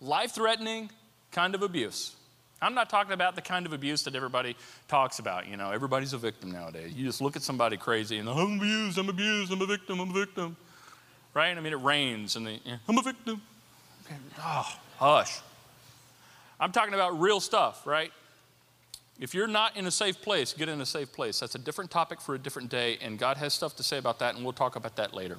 life 0.00 0.32
threatening 0.32 0.90
kind 1.30 1.54
of 1.54 1.62
abuse, 1.62 2.16
I'm 2.60 2.74
not 2.74 2.88
talking 2.88 3.12
about 3.12 3.34
the 3.34 3.42
kind 3.42 3.66
of 3.66 3.74
abuse 3.74 4.02
that 4.04 4.14
everybody 4.14 4.56
talks 4.88 5.18
about. 5.18 5.46
You 5.46 5.58
know, 5.58 5.70
everybody's 5.70 6.14
a 6.14 6.18
victim 6.18 6.50
nowadays. 6.50 6.94
You 6.94 7.04
just 7.04 7.20
look 7.20 7.36
at 7.36 7.42
somebody 7.42 7.76
crazy 7.76 8.16
and 8.16 8.28
I'm 8.28 8.56
abused, 8.56 8.98
I'm 8.98 9.10
abused, 9.10 9.52
I'm 9.52 9.60
a 9.60 9.66
victim, 9.66 10.00
I'm 10.00 10.10
a 10.10 10.14
victim 10.14 10.56
right? 11.36 11.56
I 11.56 11.60
mean, 11.60 11.74
it 11.74 11.82
rains 11.82 12.34
and 12.34 12.46
the, 12.46 12.58
yeah, 12.64 12.78
I'm 12.88 12.96
a 12.96 13.02
victim. 13.02 13.42
Okay. 14.06 14.16
Oh, 14.40 14.74
hush. 14.96 15.38
I'm 16.58 16.72
talking 16.72 16.94
about 16.94 17.20
real 17.20 17.40
stuff, 17.40 17.86
right? 17.86 18.10
If 19.20 19.34
you're 19.34 19.46
not 19.46 19.76
in 19.76 19.86
a 19.86 19.90
safe 19.90 20.22
place, 20.22 20.54
get 20.54 20.70
in 20.70 20.80
a 20.80 20.86
safe 20.86 21.12
place. 21.12 21.40
That's 21.40 21.54
a 21.54 21.58
different 21.58 21.90
topic 21.90 22.22
for 22.22 22.34
a 22.34 22.38
different 22.38 22.70
day, 22.70 22.96
and 23.02 23.18
God 23.18 23.36
has 23.36 23.52
stuff 23.52 23.76
to 23.76 23.82
say 23.82 23.98
about 23.98 24.18
that, 24.20 24.34
and 24.34 24.44
we'll 24.44 24.54
talk 24.54 24.76
about 24.76 24.96
that 24.96 25.12
later. 25.12 25.36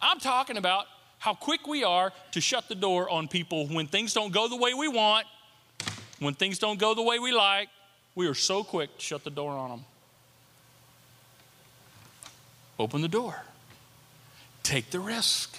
I'm 0.00 0.18
talking 0.18 0.56
about 0.56 0.86
how 1.18 1.34
quick 1.34 1.66
we 1.66 1.84
are 1.84 2.10
to 2.30 2.40
shut 2.40 2.70
the 2.70 2.74
door 2.74 3.10
on 3.10 3.28
people 3.28 3.66
when 3.68 3.86
things 3.86 4.14
don't 4.14 4.32
go 4.32 4.48
the 4.48 4.56
way 4.56 4.72
we 4.72 4.88
want, 4.88 5.26
when 6.20 6.32
things 6.32 6.58
don't 6.58 6.78
go 6.78 6.94
the 6.94 7.02
way 7.02 7.18
we 7.18 7.32
like. 7.32 7.68
We 8.14 8.26
are 8.28 8.34
so 8.34 8.64
quick 8.64 8.96
to 8.96 9.04
shut 9.04 9.24
the 9.24 9.30
door 9.30 9.52
on 9.52 9.68
them. 9.68 9.84
Open 12.78 13.02
the 13.02 13.08
door. 13.08 13.42
Take 14.62 14.90
the 14.90 15.00
risk. 15.00 15.58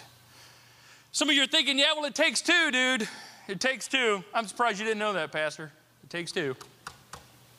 Some 1.11 1.29
of 1.29 1.35
you 1.35 1.43
are 1.43 1.47
thinking, 1.47 1.77
yeah, 1.77 1.93
well, 1.95 2.05
it 2.05 2.15
takes 2.15 2.41
two, 2.41 2.71
dude. 2.71 3.07
It 3.47 3.59
takes 3.59 3.87
two. 3.87 4.23
I'm 4.33 4.47
surprised 4.47 4.79
you 4.79 4.85
didn't 4.85 4.99
know 4.99 5.13
that, 5.13 5.31
Pastor. 5.31 5.71
It 6.03 6.09
takes 6.09 6.31
two. 6.31 6.55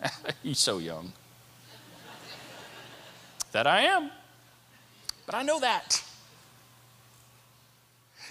He's 0.42 0.58
so 0.58 0.78
young. 0.78 1.12
that 3.52 3.66
I 3.66 3.82
am. 3.82 4.10
But 5.26 5.34
I 5.34 5.42
know 5.42 5.60
that. 5.60 6.02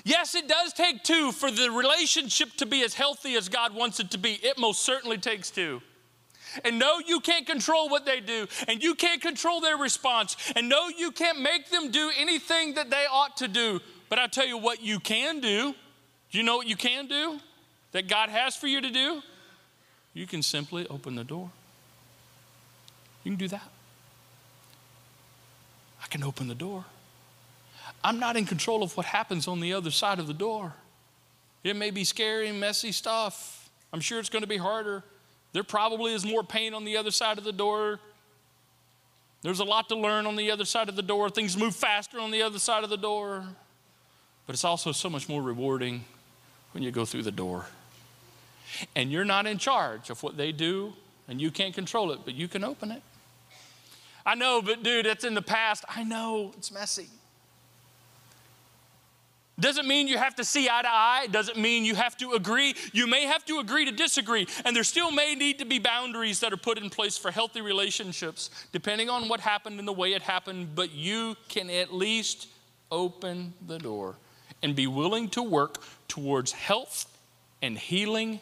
Yes, 0.03 0.35
it 0.35 0.47
does 0.49 0.73
take 0.73 1.03
two 1.03 1.31
for 1.31 1.49
the 1.49 1.71
relationship 1.71 2.49
to 2.57 2.65
be 2.65 2.83
as 2.83 2.93
healthy 2.93 3.35
as 3.35 3.47
God 3.47 3.73
wants 3.73 3.99
it 3.99 4.11
to 4.11 4.17
be. 4.17 4.33
It 4.33 4.57
most 4.57 4.81
certainly 4.81 5.17
takes 5.17 5.49
two. 5.49 5.81
And 6.63 6.79
no, 6.79 6.99
you 6.99 7.19
can't 7.19 7.45
control 7.45 7.89
what 7.89 8.05
they 8.05 8.19
do, 8.19 8.47
and 8.67 8.83
you 8.83 8.95
can't 8.95 9.21
control 9.21 9.61
their 9.61 9.77
response, 9.77 10.35
and 10.55 10.69
no, 10.69 10.87
you 10.87 11.11
can't 11.11 11.41
make 11.41 11.69
them 11.69 11.91
do 11.91 12.11
anything 12.17 12.75
that 12.75 12.89
they 12.89 13.05
ought 13.11 13.37
to 13.37 13.47
do. 13.47 13.79
But 14.09 14.19
I'll 14.19 14.29
tell 14.29 14.45
you 14.45 14.57
what 14.57 14.81
you 14.81 14.99
can 14.99 15.39
do. 15.39 15.73
Do 16.31 16.37
you 16.37 16.43
know 16.43 16.57
what 16.57 16.67
you 16.67 16.75
can 16.75 17.07
do 17.07 17.39
that 17.91 18.07
God 18.07 18.29
has 18.29 18.55
for 18.55 18.67
you 18.67 18.81
to 18.81 18.89
do? 18.89 19.21
You 20.13 20.27
can 20.27 20.43
simply 20.43 20.87
open 20.87 21.15
the 21.15 21.23
door. 21.23 21.49
You 23.23 23.31
can 23.31 23.39
do 23.39 23.47
that. 23.47 23.69
I 26.03 26.07
can 26.07 26.23
open 26.23 26.47
the 26.47 26.55
door. 26.55 26.85
I'm 28.03 28.19
not 28.19 28.35
in 28.35 28.45
control 28.45 28.83
of 28.83 28.95
what 28.97 29.05
happens 29.05 29.47
on 29.47 29.59
the 29.59 29.73
other 29.73 29.91
side 29.91 30.19
of 30.19 30.27
the 30.27 30.33
door. 30.33 30.73
It 31.63 31.75
may 31.75 31.89
be 31.89 32.03
scary 32.03 32.51
messy 32.51 32.91
stuff. 32.91 33.69
I'm 33.93 34.01
sure 34.01 34.19
it's 34.19 34.29
going 34.29 34.41
to 34.41 34.47
be 34.47 34.57
harder. 34.57 35.03
There 35.53 35.63
probably 35.63 36.13
is 36.13 36.25
more 36.25 36.43
pain 36.43 36.73
on 36.73 36.83
the 36.83 36.97
other 36.97 37.11
side 37.11 37.37
of 37.37 37.43
the 37.43 37.53
door. 37.53 37.99
There's 39.43 39.59
a 39.59 39.63
lot 39.63 39.89
to 39.89 39.95
learn 39.95 40.25
on 40.25 40.35
the 40.35 40.51
other 40.51 40.65
side 40.65 40.89
of 40.89 40.95
the 40.95 41.01
door. 41.01 41.29
Things 41.29 41.55
move 41.55 41.75
faster 41.75 42.19
on 42.19 42.31
the 42.31 42.41
other 42.41 42.59
side 42.59 42.83
of 42.83 42.89
the 42.89 42.97
door. 42.97 43.45
But 44.47 44.53
it's 44.53 44.65
also 44.65 44.91
so 44.91 45.09
much 45.09 45.29
more 45.29 45.41
rewarding 45.41 46.05
when 46.71 46.83
you 46.83 46.91
go 46.91 47.05
through 47.05 47.23
the 47.23 47.31
door. 47.31 47.65
And 48.95 49.11
you're 49.11 49.25
not 49.25 49.45
in 49.45 49.57
charge 49.57 50.09
of 50.09 50.23
what 50.23 50.37
they 50.37 50.51
do, 50.51 50.93
and 51.27 51.39
you 51.39 51.51
can't 51.51 51.75
control 51.75 52.11
it, 52.11 52.21
but 52.25 52.33
you 52.33 52.47
can 52.47 52.63
open 52.63 52.91
it. 52.91 53.01
I 54.25 54.35
know, 54.35 54.61
but 54.61 54.81
dude, 54.81 55.05
it's 55.05 55.23
in 55.23 55.33
the 55.33 55.41
past. 55.41 55.85
I 55.87 56.03
know, 56.03 56.53
it's 56.57 56.71
messy. 56.71 57.07
Doesn't 59.63 59.87
mean 59.87 60.09
you 60.09 60.17
have 60.17 60.35
to 60.35 60.43
see 60.43 60.67
eye 60.69 60.81
to 60.81 60.89
eye. 60.91 61.27
Doesn't 61.31 61.57
mean 61.57 61.85
you 61.85 61.95
have 61.95 62.17
to 62.17 62.33
agree. 62.33 62.75
You 62.91 63.07
may 63.07 63.23
have 63.23 63.45
to 63.45 63.59
agree 63.59 63.85
to 63.85 63.93
disagree. 63.93 64.45
And 64.65 64.75
there 64.75 64.83
still 64.83 65.09
may 65.09 65.35
need 65.35 65.59
to 65.59 65.65
be 65.65 65.79
boundaries 65.79 66.41
that 66.41 66.51
are 66.51 66.57
put 66.57 66.77
in 66.77 66.89
place 66.89 67.17
for 67.17 67.31
healthy 67.31 67.61
relationships, 67.61 68.49
depending 68.73 69.09
on 69.09 69.29
what 69.29 69.39
happened 69.39 69.79
and 69.79 69.87
the 69.87 69.93
way 69.93 70.11
it 70.11 70.21
happened. 70.21 70.75
But 70.75 70.91
you 70.91 71.37
can 71.47 71.69
at 71.69 71.93
least 71.93 72.49
open 72.91 73.53
the 73.65 73.79
door 73.79 74.17
and 74.61 74.75
be 74.75 74.85
willing 74.85 75.29
to 75.29 75.41
work 75.41 75.81
towards 76.09 76.51
health 76.51 77.05
and 77.61 77.77
healing 77.77 78.41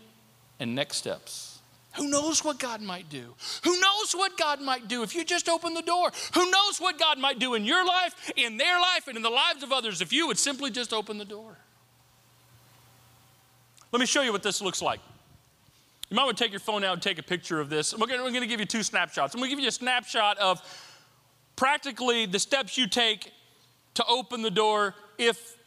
and 0.60 0.74
next 0.74 0.98
steps. 0.98 1.51
Who 1.96 2.10
knows 2.10 2.44
what 2.44 2.58
God 2.58 2.82
might 2.82 3.10
do? 3.10 3.36
Who 3.64 3.80
knows 3.80 4.14
what 4.14 4.38
God 4.38 4.62
might 4.62 4.88
do 4.88 5.04
if 5.04 5.14
you 5.14 5.26
just 5.26 5.50
open 5.50 5.74
the 5.74 5.82
door? 5.82 6.12
Who 6.34 6.50
knows 6.50 6.80
what 6.80 6.98
God 6.98 7.20
might 7.20 7.38
do 7.38 7.54
in 7.54 7.66
your 7.66 7.86
life, 7.86 8.32
in 8.36 8.58
their 8.58 8.80
life, 8.80 9.08
and 9.08 9.18
in 9.18 9.24
the 9.24 9.30
lives 9.30 9.62
of 9.62 9.72
others 9.72 10.02
if 10.02 10.14
you 10.14 10.28
would 10.28 10.40
simply 10.40 10.72
just 10.72 10.94
open 10.94 11.18
the 11.18 11.26
door? 11.26 11.58
Let 13.92 14.00
me 14.00 14.06
show 14.06 14.22
you 14.22 14.32
what 14.32 14.44
this 14.44 14.62
looks 14.62 14.82
like. 14.82 15.02
You 16.10 16.16
might 16.16 16.24
want 16.26 16.38
to 16.38 16.44
take 16.44 16.52
your 16.52 16.62
phone 16.62 16.84
out 16.84 16.94
and 16.94 17.02
take 17.02 17.20
a 17.20 17.24
picture 17.24 17.60
of 17.60 17.70
this. 17.70 17.94
We're 17.98 18.08
going, 18.08 18.34
to 18.34 18.48
give 18.48 18.60
you 18.60 18.66
two 18.66 18.84
snapshots. 18.84 19.34
I'm 19.34 19.40
going 19.40 19.50
to 19.50 19.56
give 19.56 19.62
you 19.62 19.70
a 19.70 19.72
snapshot 19.72 20.38
of 20.40 20.62
practically 21.56 22.26
the 22.26 22.40
steps 22.40 22.78
you 22.78 22.88
take 22.88 23.32
to 23.94 24.06
open 24.06 24.42
the 24.42 24.52
door 24.52 24.96
if 25.18 25.58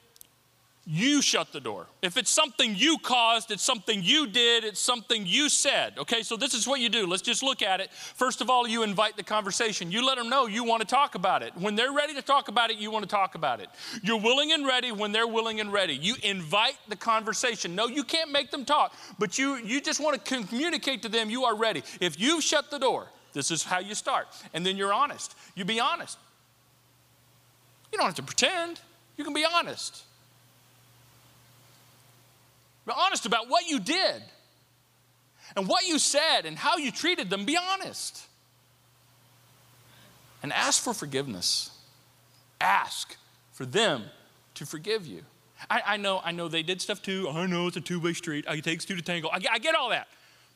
you 0.86 1.22
shut 1.22 1.50
the 1.52 1.60
door. 1.60 1.86
If 2.02 2.18
it's 2.18 2.30
something 2.30 2.74
you 2.74 2.98
caused, 2.98 3.50
it's 3.50 3.62
something 3.62 4.02
you 4.02 4.26
did, 4.26 4.64
it's 4.64 4.80
something 4.80 5.24
you 5.24 5.48
said. 5.48 5.94
Okay, 5.98 6.22
so 6.22 6.36
this 6.36 6.52
is 6.52 6.66
what 6.66 6.80
you 6.80 6.90
do. 6.90 7.06
Let's 7.06 7.22
just 7.22 7.42
look 7.42 7.62
at 7.62 7.80
it. 7.80 7.90
First 7.92 8.42
of 8.42 8.50
all, 8.50 8.68
you 8.68 8.82
invite 8.82 9.16
the 9.16 9.22
conversation. 9.22 9.90
You 9.90 10.06
let 10.06 10.18
them 10.18 10.28
know 10.28 10.46
you 10.46 10.62
want 10.62 10.82
to 10.82 10.86
talk 10.86 11.14
about 11.14 11.42
it. 11.42 11.56
When 11.56 11.74
they're 11.74 11.92
ready 11.92 12.14
to 12.14 12.22
talk 12.22 12.48
about 12.48 12.70
it, 12.70 12.76
you 12.76 12.90
want 12.90 13.02
to 13.02 13.08
talk 13.08 13.34
about 13.34 13.60
it. 13.60 13.68
You're 14.02 14.20
willing 14.20 14.52
and 14.52 14.66
ready 14.66 14.92
when 14.92 15.10
they're 15.10 15.26
willing 15.26 15.60
and 15.60 15.72
ready. 15.72 15.94
You 15.94 16.16
invite 16.22 16.76
the 16.88 16.96
conversation. 16.96 17.74
No, 17.74 17.86
you 17.86 18.04
can't 18.04 18.30
make 18.30 18.50
them 18.50 18.66
talk, 18.66 18.94
but 19.18 19.38
you, 19.38 19.56
you 19.56 19.80
just 19.80 20.00
want 20.00 20.22
to 20.22 20.46
communicate 20.46 21.00
to 21.02 21.08
them 21.08 21.30
you 21.30 21.44
are 21.44 21.56
ready. 21.56 21.82
If 22.00 22.20
you 22.20 22.42
shut 22.42 22.70
the 22.70 22.78
door, 22.78 23.06
this 23.32 23.50
is 23.50 23.64
how 23.64 23.78
you 23.78 23.94
start. 23.94 24.28
And 24.52 24.66
then 24.66 24.76
you're 24.76 24.92
honest. 24.92 25.34
You 25.54 25.64
be 25.64 25.80
honest. 25.80 26.18
You 27.90 27.96
don't 27.96 28.06
have 28.06 28.16
to 28.16 28.22
pretend, 28.22 28.80
you 29.16 29.24
can 29.24 29.32
be 29.32 29.46
honest. 29.50 30.04
Be 32.86 32.92
honest 32.96 33.26
about 33.26 33.48
what 33.48 33.66
you 33.66 33.80
did 33.80 34.22
and 35.56 35.66
what 35.68 35.86
you 35.86 35.98
said 35.98 36.42
and 36.44 36.56
how 36.56 36.76
you 36.76 36.90
treated 36.90 37.30
them. 37.30 37.44
Be 37.44 37.56
honest. 37.56 38.26
And 40.42 40.52
ask 40.52 40.82
for 40.82 40.92
forgiveness. 40.92 41.70
Ask 42.60 43.16
for 43.52 43.64
them 43.64 44.04
to 44.54 44.66
forgive 44.66 45.06
you. 45.06 45.22
I, 45.70 45.82
I 45.86 45.96
know, 45.96 46.20
I 46.22 46.32
know 46.32 46.48
they 46.48 46.62
did 46.62 46.82
stuff 46.82 47.00
too. 47.02 47.28
I 47.30 47.46
know 47.46 47.66
it's 47.68 47.76
a 47.76 47.80
two-way 47.80 48.12
street. 48.12 48.44
It 48.48 48.64
takes 48.64 48.84
two 48.84 48.96
to 48.96 49.02
tango. 49.02 49.28
I, 49.28 49.40
I 49.50 49.58
get 49.58 49.74
all 49.74 49.90
that. 49.90 50.08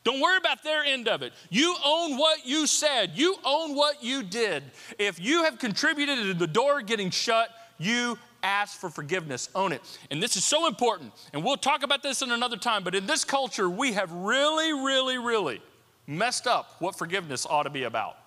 Don't 0.03 0.21
worry 0.21 0.37
about 0.37 0.63
their 0.63 0.83
end 0.83 1.07
of 1.07 1.23
it. 1.23 1.33
You 1.49 1.75
own 1.83 2.17
what 2.17 2.45
you 2.45 2.67
said. 2.67 3.11
You 3.15 3.35
own 3.43 3.75
what 3.75 4.03
you 4.03 4.23
did. 4.23 4.63
If 4.97 5.19
you 5.19 5.43
have 5.43 5.59
contributed 5.59 6.19
to 6.19 6.33
the 6.33 6.47
door 6.47 6.81
getting 6.81 7.09
shut, 7.09 7.49
you 7.77 8.17
ask 8.43 8.79
for 8.79 8.89
forgiveness, 8.89 9.49
own 9.55 9.71
it. 9.71 9.81
And 10.11 10.21
this 10.21 10.35
is 10.35 10.45
so 10.45 10.67
important, 10.67 11.13
and 11.33 11.43
we'll 11.43 11.57
talk 11.57 11.83
about 11.83 12.03
this 12.03 12.21
in 12.21 12.31
another 12.31 12.57
time, 12.57 12.83
but 12.83 12.95
in 12.95 13.05
this 13.05 13.23
culture, 13.23 13.69
we 13.69 13.93
have 13.93 14.11
really, 14.11 14.73
really, 14.73 15.17
really 15.17 15.61
messed 16.07 16.47
up 16.47 16.75
what 16.79 16.97
forgiveness 16.97 17.45
ought 17.45 17.63
to 17.63 17.69
be 17.69 17.83
about. 17.83 18.17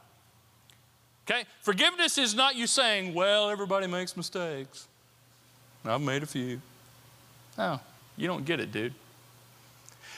Okay? 1.27 1.45
Forgiveness 1.61 2.19
is 2.19 2.35
not 2.35 2.57
you 2.57 2.67
saying, 2.67 3.15
well, 3.15 3.51
everybody 3.51 3.87
makes 3.87 4.17
mistakes. 4.17 4.89
I've 5.85 6.01
made 6.01 6.23
a 6.23 6.27
few. 6.27 6.61
No, 7.59 7.81
you 8.17 8.29
don't 8.29 8.45
get 8.45 8.61
it, 8.61 8.73
dude. 8.73 8.95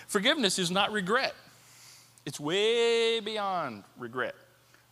Forgiveness 0.08 0.58
is 0.58 0.70
not 0.70 0.92
regret, 0.92 1.34
it's 2.26 2.38
way 2.38 3.20
beyond 3.20 3.84
regret. 3.98 4.34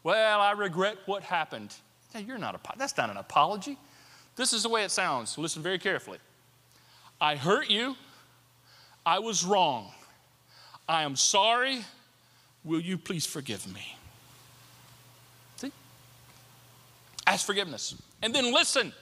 Well, 0.05 0.41
I 0.41 0.53
regret 0.53 0.99
what 1.07 1.23
happened. 1.23 1.73
you're 2.19 2.39
not 2.39 2.55
a, 2.57 2.61
that's 2.77 2.97
not 2.97 3.09
an 3.09 3.17
apology. 3.17 3.79
This 4.37 4.53
is 4.53 4.63
the 4.63 4.69
way 4.69 4.85
it 4.85 4.91
sounds. 4.91 5.37
Listen 5.37 5.63
very 5.63 5.79
carefully. 5.79 6.19
I 7.21 7.37
hurt 7.37 7.71
you. 7.71 7.97
I 9.05 9.19
was 9.19 9.45
wrong. 9.45 9.93
I 10.89 11.03
am 11.03 11.17
sorry. 11.17 11.85
Will 12.65 12.81
you 12.81 12.97
please 12.97 13.27
forgive 13.27 13.73
me? 13.73 13.97
See? 15.57 15.73
Ask 17.27 17.47
forgiveness. 17.47 17.95
And 18.23 18.35
then 18.35 18.53
listen, 18.53 18.93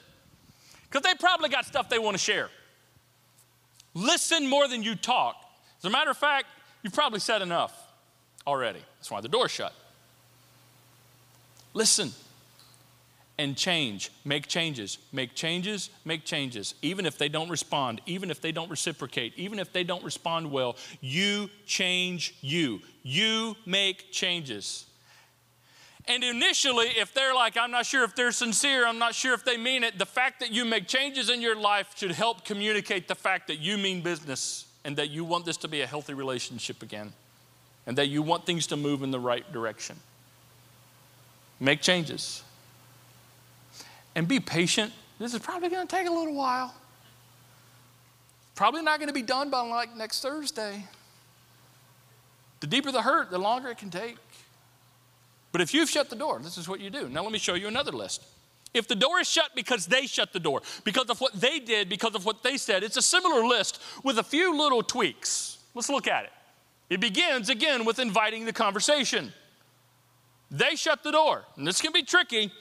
because 0.88 1.02
they 1.02 1.14
probably 1.18 1.48
got 1.48 1.66
stuff 1.66 1.88
they 1.88 1.98
want 1.98 2.14
to 2.14 2.22
share. 2.22 2.48
Listen 3.94 4.46
more 4.46 4.68
than 4.68 4.82
you 4.82 4.94
talk. 4.94 5.36
As 5.78 5.84
a 5.84 5.90
matter 5.90 6.10
of 6.10 6.16
fact, 6.16 6.46
you've 6.82 6.94
probably 6.94 7.20
said 7.20 7.42
enough 7.42 7.76
already. 8.46 8.80
That's 8.98 9.10
why 9.10 9.20
the 9.20 9.28
door's 9.28 9.50
shut. 9.50 9.74
Listen 11.74 12.12
and 13.40 13.56
change. 13.56 14.10
Make 14.22 14.46
changes, 14.46 14.98
make 15.12 15.34
changes, 15.34 15.88
make 16.04 16.26
changes. 16.26 16.74
Even 16.82 17.06
if 17.06 17.16
they 17.16 17.30
don't 17.30 17.48
respond, 17.48 18.02
even 18.04 18.30
if 18.30 18.42
they 18.42 18.52
don't 18.52 18.70
reciprocate, 18.70 19.32
even 19.36 19.58
if 19.58 19.72
they 19.72 19.82
don't 19.82 20.04
respond 20.04 20.52
well, 20.52 20.76
you 21.00 21.48
change 21.64 22.34
you. 22.42 22.80
You 23.02 23.56
make 23.64 24.12
changes. 24.12 24.84
And 26.06 26.22
initially, 26.22 26.88
if 26.88 27.14
they're 27.14 27.34
like, 27.34 27.56
I'm 27.56 27.70
not 27.70 27.86
sure 27.86 28.04
if 28.04 28.14
they're 28.14 28.30
sincere, 28.30 28.86
I'm 28.86 28.98
not 28.98 29.14
sure 29.14 29.32
if 29.32 29.42
they 29.42 29.56
mean 29.56 29.84
it, 29.84 29.98
the 29.98 30.06
fact 30.06 30.40
that 30.40 30.50
you 30.50 30.66
make 30.66 30.86
changes 30.86 31.30
in 31.30 31.40
your 31.40 31.56
life 31.56 31.94
should 31.96 32.12
help 32.12 32.44
communicate 32.44 33.08
the 33.08 33.14
fact 33.14 33.48
that 33.48 33.58
you 33.58 33.78
mean 33.78 34.02
business 34.02 34.66
and 34.84 34.96
that 34.96 35.08
you 35.08 35.24
want 35.24 35.46
this 35.46 35.56
to 35.58 35.68
be 35.68 35.80
a 35.80 35.86
healthy 35.86 36.12
relationship 36.12 36.82
again 36.82 37.14
and 37.86 37.96
that 37.96 38.08
you 38.08 38.20
want 38.20 38.44
things 38.44 38.66
to 38.66 38.76
move 38.76 39.02
in 39.02 39.10
the 39.10 39.20
right 39.20 39.50
direction. 39.50 39.96
Make 41.58 41.80
changes 41.80 42.42
and 44.14 44.26
be 44.26 44.40
patient. 44.40 44.92
This 45.18 45.34
is 45.34 45.40
probably 45.40 45.68
going 45.68 45.86
to 45.86 45.96
take 45.96 46.06
a 46.06 46.10
little 46.10 46.34
while. 46.34 46.74
Probably 48.54 48.82
not 48.82 48.98
going 48.98 49.08
to 49.08 49.14
be 49.14 49.22
done 49.22 49.50
by 49.50 49.60
like 49.60 49.96
next 49.96 50.22
Thursday. 50.22 50.84
The 52.60 52.66
deeper 52.66 52.92
the 52.92 53.02
hurt, 53.02 53.30
the 53.30 53.38
longer 53.38 53.70
it 53.70 53.78
can 53.78 53.90
take. 53.90 54.16
But 55.52 55.60
if 55.60 55.74
you've 55.74 55.88
shut 55.88 56.10
the 56.10 56.16
door, 56.16 56.40
this 56.42 56.58
is 56.58 56.68
what 56.68 56.80
you 56.80 56.90
do. 56.90 57.08
Now, 57.08 57.22
let 57.22 57.32
me 57.32 57.38
show 57.38 57.54
you 57.54 57.68
another 57.68 57.92
list. 57.92 58.24
If 58.72 58.86
the 58.86 58.94
door 58.94 59.18
is 59.18 59.28
shut 59.28 59.50
because 59.56 59.86
they 59.86 60.06
shut 60.06 60.32
the 60.32 60.38
door, 60.38 60.62
because 60.84 61.10
of 61.10 61.20
what 61.20 61.32
they 61.32 61.58
did, 61.58 61.88
because 61.88 62.14
of 62.14 62.24
what 62.24 62.42
they 62.42 62.56
said, 62.56 62.84
it's 62.84 62.96
a 62.96 63.02
similar 63.02 63.44
list 63.44 63.80
with 64.04 64.18
a 64.18 64.22
few 64.22 64.56
little 64.56 64.82
tweaks. 64.82 65.58
Let's 65.74 65.88
look 65.88 66.06
at 66.06 66.24
it. 66.24 66.30
It 66.88 67.00
begins 67.00 67.48
again 67.48 67.84
with 67.84 67.98
inviting 67.98 68.44
the 68.44 68.52
conversation. 68.52 69.32
They 70.50 70.76
shut 70.76 71.02
the 71.02 71.12
door, 71.12 71.44
and 71.56 71.66
this 71.66 71.80
can 71.80 71.92
be 71.92 72.02
tricky. 72.02 72.52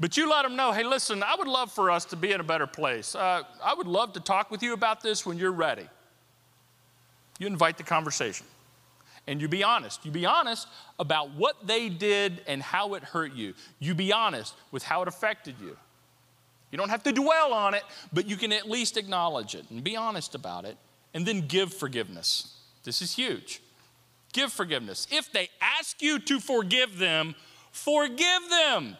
But 0.00 0.16
you 0.16 0.28
let 0.28 0.42
them 0.42 0.56
know, 0.56 0.72
hey, 0.72 0.82
listen, 0.82 1.22
I 1.22 1.36
would 1.36 1.46
love 1.46 1.70
for 1.70 1.90
us 1.90 2.04
to 2.06 2.16
be 2.16 2.32
in 2.32 2.40
a 2.40 2.44
better 2.44 2.66
place. 2.66 3.14
Uh, 3.14 3.42
I 3.62 3.74
would 3.74 3.86
love 3.86 4.12
to 4.14 4.20
talk 4.20 4.50
with 4.50 4.62
you 4.62 4.72
about 4.72 5.02
this 5.02 5.24
when 5.24 5.38
you're 5.38 5.52
ready. 5.52 5.86
You 7.38 7.46
invite 7.46 7.76
the 7.76 7.84
conversation. 7.84 8.46
And 9.26 9.40
you 9.40 9.48
be 9.48 9.62
honest. 9.62 10.04
You 10.04 10.10
be 10.10 10.26
honest 10.26 10.68
about 10.98 11.30
what 11.30 11.66
they 11.66 11.88
did 11.88 12.42
and 12.46 12.62
how 12.62 12.94
it 12.94 13.02
hurt 13.02 13.32
you. 13.32 13.54
You 13.78 13.94
be 13.94 14.12
honest 14.12 14.54
with 14.70 14.82
how 14.82 15.02
it 15.02 15.08
affected 15.08 15.54
you. 15.60 15.76
You 16.70 16.78
don't 16.78 16.90
have 16.90 17.04
to 17.04 17.12
dwell 17.12 17.54
on 17.54 17.74
it, 17.74 17.84
but 18.12 18.26
you 18.26 18.36
can 18.36 18.52
at 18.52 18.68
least 18.68 18.96
acknowledge 18.96 19.54
it 19.54 19.64
and 19.70 19.82
be 19.82 19.96
honest 19.96 20.34
about 20.34 20.64
it. 20.64 20.76
And 21.14 21.24
then 21.24 21.46
give 21.46 21.72
forgiveness. 21.72 22.58
This 22.82 23.00
is 23.00 23.14
huge. 23.14 23.62
Give 24.32 24.52
forgiveness. 24.52 25.06
If 25.12 25.32
they 25.32 25.48
ask 25.60 26.02
you 26.02 26.18
to 26.18 26.40
forgive 26.40 26.98
them, 26.98 27.36
forgive 27.70 28.50
them. 28.50 28.96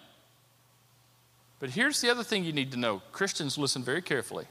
But 1.65 1.71
here's 1.71 2.03
the 2.03 2.11
other 2.11 2.23
thing 2.23 2.45
you 2.45 2.53
need 2.53 2.73
to 2.73 2.77
know 2.77 3.01
Christians, 3.11 3.57
listen 3.57 3.83
very 3.83 4.03
carefully. 4.03 4.45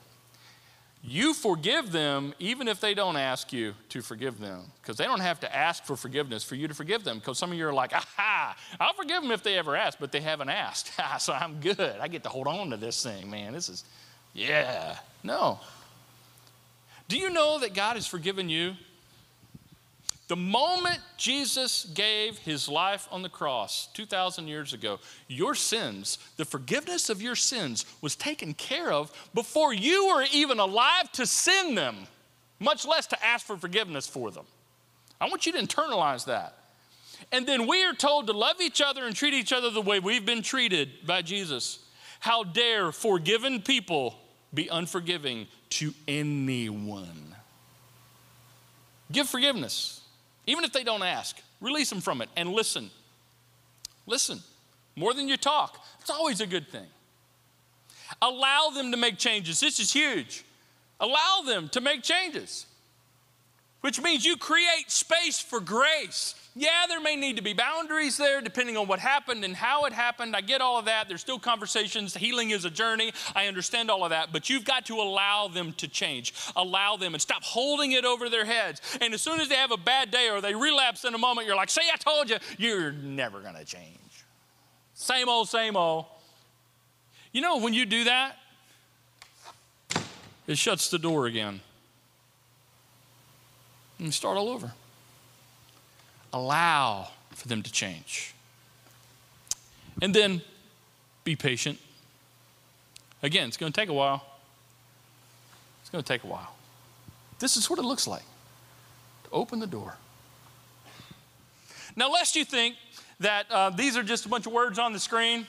You 1.04 1.36
forgive 1.36 1.92
them 1.92 2.34
even 2.40 2.68
if 2.68 2.82
they 2.82 2.96
don't 2.96 3.18
ask 3.18 3.54
you 3.54 3.76
to 3.90 4.02
forgive 4.02 4.40
them, 4.40 4.64
because 4.82 4.98
they 4.98 5.04
don't 5.04 5.20
have 5.20 5.40
to 5.42 5.56
ask 5.56 5.86
for 5.86 5.96
forgiveness 5.96 6.44
for 6.44 6.56
you 6.56 6.68
to 6.68 6.74
forgive 6.74 7.04
them. 7.04 7.20
Because 7.20 7.38
some 7.38 7.52
of 7.52 7.58
you 7.60 7.68
are 7.68 7.74
like, 7.74 7.94
aha, 7.94 8.58
I'll 8.80 8.96
forgive 8.96 9.22
them 9.22 9.30
if 9.30 9.44
they 9.44 9.60
ever 9.60 9.76
ask, 9.76 10.00
but 10.00 10.12
they 10.12 10.22
haven't 10.22 10.50
asked. 10.50 10.92
so 11.20 11.34
I'm 11.34 11.60
good. 11.60 11.98
I 12.02 12.08
get 12.08 12.24
to 12.24 12.30
hold 12.30 12.48
on 12.48 12.72
to 12.72 12.78
this 12.78 13.04
thing, 13.04 13.30
man. 13.30 13.54
This 13.54 13.70
is, 13.70 13.84
yeah. 14.34 14.98
No. 15.22 15.60
Do 17.10 17.20
you 17.20 17.30
know 17.30 17.60
that 17.60 17.76
God 17.76 17.96
has 17.96 18.08
forgiven 18.08 18.50
you 18.50 18.74
the 20.34 20.38
moment 20.38 21.00
Jesus 21.16 21.86
gave 21.94 22.40
his 22.40 22.68
life 22.68 23.08
on 23.12 23.22
the 23.22 23.30
cross 23.30 23.88
2,000 23.94 24.48
years 24.48 24.74
ago, 24.74 25.00
your 25.28 25.54
sins, 25.54 26.18
the 26.38 26.44
forgiveness 26.44 27.12
of 27.12 27.22
your 27.22 27.36
sins, 27.36 27.86
was 28.02 28.16
taken 28.16 28.56
care 28.56 28.92
of 28.92 29.12
before 29.36 29.76
you 29.76 30.08
were 30.08 30.26
even 30.34 30.58
alive 30.58 31.12
to 31.12 31.28
sin 31.28 31.76
them, 31.76 32.08
much 32.60 32.84
less 32.84 33.06
to 33.06 33.24
ask 33.24 33.46
for 33.46 33.58
forgiveness 33.58 34.08
for 34.08 34.32
them. 34.32 34.48
I 35.22 35.28
want 35.28 35.46
you 35.46 35.52
to 35.52 35.60
internalize 35.60 36.26
that. 36.26 36.58
And 37.32 37.46
then 37.46 37.68
we 37.68 37.84
are 37.84 37.94
told 37.94 38.26
to 38.26 38.34
love 38.34 38.60
each 38.60 38.82
other 38.82 39.06
and 39.06 39.16
treat 39.16 39.36
each 39.36 39.54
other 39.54 39.70
the 39.70 39.84
way 39.84 40.00
we've 40.00 40.26
been 40.26 40.42
treated 40.42 41.06
by 41.06 41.22
Jesus. 41.22 41.78
How 42.22 42.44
dare 42.44 42.92
forgiven 42.92 43.62
people 43.62 44.16
be 44.52 44.68
unforgiving 44.68 45.46
to 45.70 45.94
anyone? 46.08 47.36
Give 49.12 49.30
forgiveness. 49.30 50.00
Even 50.46 50.64
if 50.64 50.74
they 50.74 50.84
don't 50.84 51.04
ask, 51.04 51.38
release 51.62 51.90
them 51.90 52.02
from 52.02 52.22
it 52.22 52.30
and 52.36 52.50
listen. 52.50 52.90
Listen 54.06 54.40
more 54.96 55.14
than 55.14 55.28
you 55.28 55.38
talk. 55.38 55.84
It's 56.02 56.10
always 56.10 56.42
a 56.42 56.48
good 56.48 56.68
thing. 56.70 56.86
Allow 58.22 58.70
them 58.76 58.92
to 58.92 58.98
make 58.98 59.18
changes. 59.18 59.60
This 59.60 59.80
is 59.80 59.92
huge. 59.92 60.44
Allow 61.00 61.42
them 61.46 61.70
to 61.70 61.82
make 61.82 62.04
changes, 62.04 62.66
which 63.84 64.02
means 64.02 64.24
you 64.24 64.38
create 64.38 64.90
space 64.90 65.42
for 65.42 65.60
grace. 65.60 66.36
Yeah, 66.56 66.86
there 66.88 67.02
may 67.02 67.18
need 67.18 67.36
to 67.36 67.42
be 67.42 67.52
boundaries 67.52 68.16
there 68.16 68.40
depending 68.40 68.78
on 68.78 68.88
what 68.88 69.00
happened 69.00 69.44
and 69.44 69.54
how 69.54 69.84
it 69.84 69.92
happened. 69.92 70.38
I 70.38 70.40
get 70.40 70.62
all 70.62 70.80
of 70.80 70.86
that. 70.86 71.10
There's 71.10 71.20
still 71.20 71.38
conversations. 71.38 72.16
Healing 72.16 72.52
is 72.52 72.64
a 72.64 72.70
journey. 72.70 73.12
I 73.36 73.48
understand 73.48 73.92
all 73.92 74.06
of 74.06 74.12
that. 74.12 74.32
But 74.32 74.50
you've 74.50 74.64
got 74.64 74.86
to 74.86 74.96
allow 74.96 75.50
them 75.50 75.74
to 75.74 75.90
change. 75.90 76.34
Allow 76.56 76.96
them 76.96 77.14
and 77.14 77.22
stop 77.22 77.44
holding 77.44 77.92
it 77.92 78.06
over 78.06 78.30
their 78.30 78.46
heads. 78.46 78.80
And 79.02 79.14
as 79.14 79.22
soon 79.22 79.42
as 79.42 79.50
they 79.50 79.56
have 79.56 79.72
a 79.72 79.78
bad 79.78 80.12
day 80.12 80.30
or 80.30 80.40
they 80.40 80.56
relapse 80.56 81.04
in 81.04 81.14
a 81.14 81.18
moment, 81.18 81.46
you're 81.46 81.58
like, 81.58 81.70
see, 81.70 81.82
I 81.94 81.98
told 81.98 82.30
you, 82.30 82.38
you're 82.58 82.94
never 82.94 83.42
going 83.42 83.56
to 83.56 83.66
change. 83.66 84.00
Same 84.94 85.28
old, 85.28 85.50
same 85.50 85.76
old. 85.76 86.06
You 87.34 87.42
know, 87.42 87.58
when 87.58 87.74
you 87.74 87.86
do 87.86 88.06
that, 88.06 88.38
it 90.48 90.58
shuts 90.58 90.90
the 90.90 91.00
door 91.00 91.26
again. 91.26 91.60
And 94.04 94.14
start 94.14 94.38
all 94.38 94.50
over. 94.50 94.74
Allow 96.34 97.08
for 97.32 97.48
them 97.48 97.64
to 97.64 97.72
change. 97.72 98.36
And 100.02 100.14
then 100.14 100.42
be 101.24 101.38
patient. 101.38 101.80
Again, 103.22 103.48
it's 103.48 103.56
going 103.56 103.72
to 103.72 103.80
take 103.80 103.88
a 103.88 103.94
while. 103.94 104.26
It's 105.80 105.90
going 105.90 106.04
to 106.04 106.08
take 106.08 106.26
a 106.26 106.28
while. 106.28 106.54
This 107.40 107.56
is 107.56 107.70
what 107.70 107.80
it 107.80 107.84
looks 107.84 108.06
like 108.06 108.26
to 109.24 109.30
open 109.32 109.60
the 109.60 109.68
door. 109.68 109.96
Now, 111.96 112.12
lest 112.12 112.36
you 112.36 112.44
think 112.44 112.76
that 113.22 113.46
uh, 113.50 113.70
these 113.70 113.96
are 113.96 114.04
just 114.04 114.26
a 114.26 114.30
bunch 114.30 114.46
of 114.46 114.52
words 114.52 114.80
on 114.80 114.92
the 114.92 115.00
screen, 115.00 115.48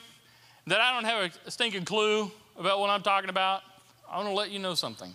that 0.69 0.81
I 0.81 0.95
don't 0.95 1.07
have 1.07 1.37
a 1.45 1.51
stinking 1.51 1.87
clue 1.87 2.31
about 2.57 2.79
what 2.79 2.89
I'm 2.89 3.03
talking 3.03 3.31
about, 3.31 3.63
I 4.09 4.19
want 4.19 4.29
to 4.29 4.35
let 4.35 4.53
you 4.53 4.61
know 4.61 4.77
something. 4.77 5.13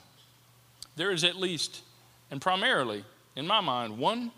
There 0.97 1.11
is 1.11 1.23
at 1.23 1.37
least, 1.37 1.83
and 2.31 2.41
primarily 2.41 3.05
in 3.39 3.47
my 3.47 3.61
mind, 3.61 3.97
one 3.97 4.31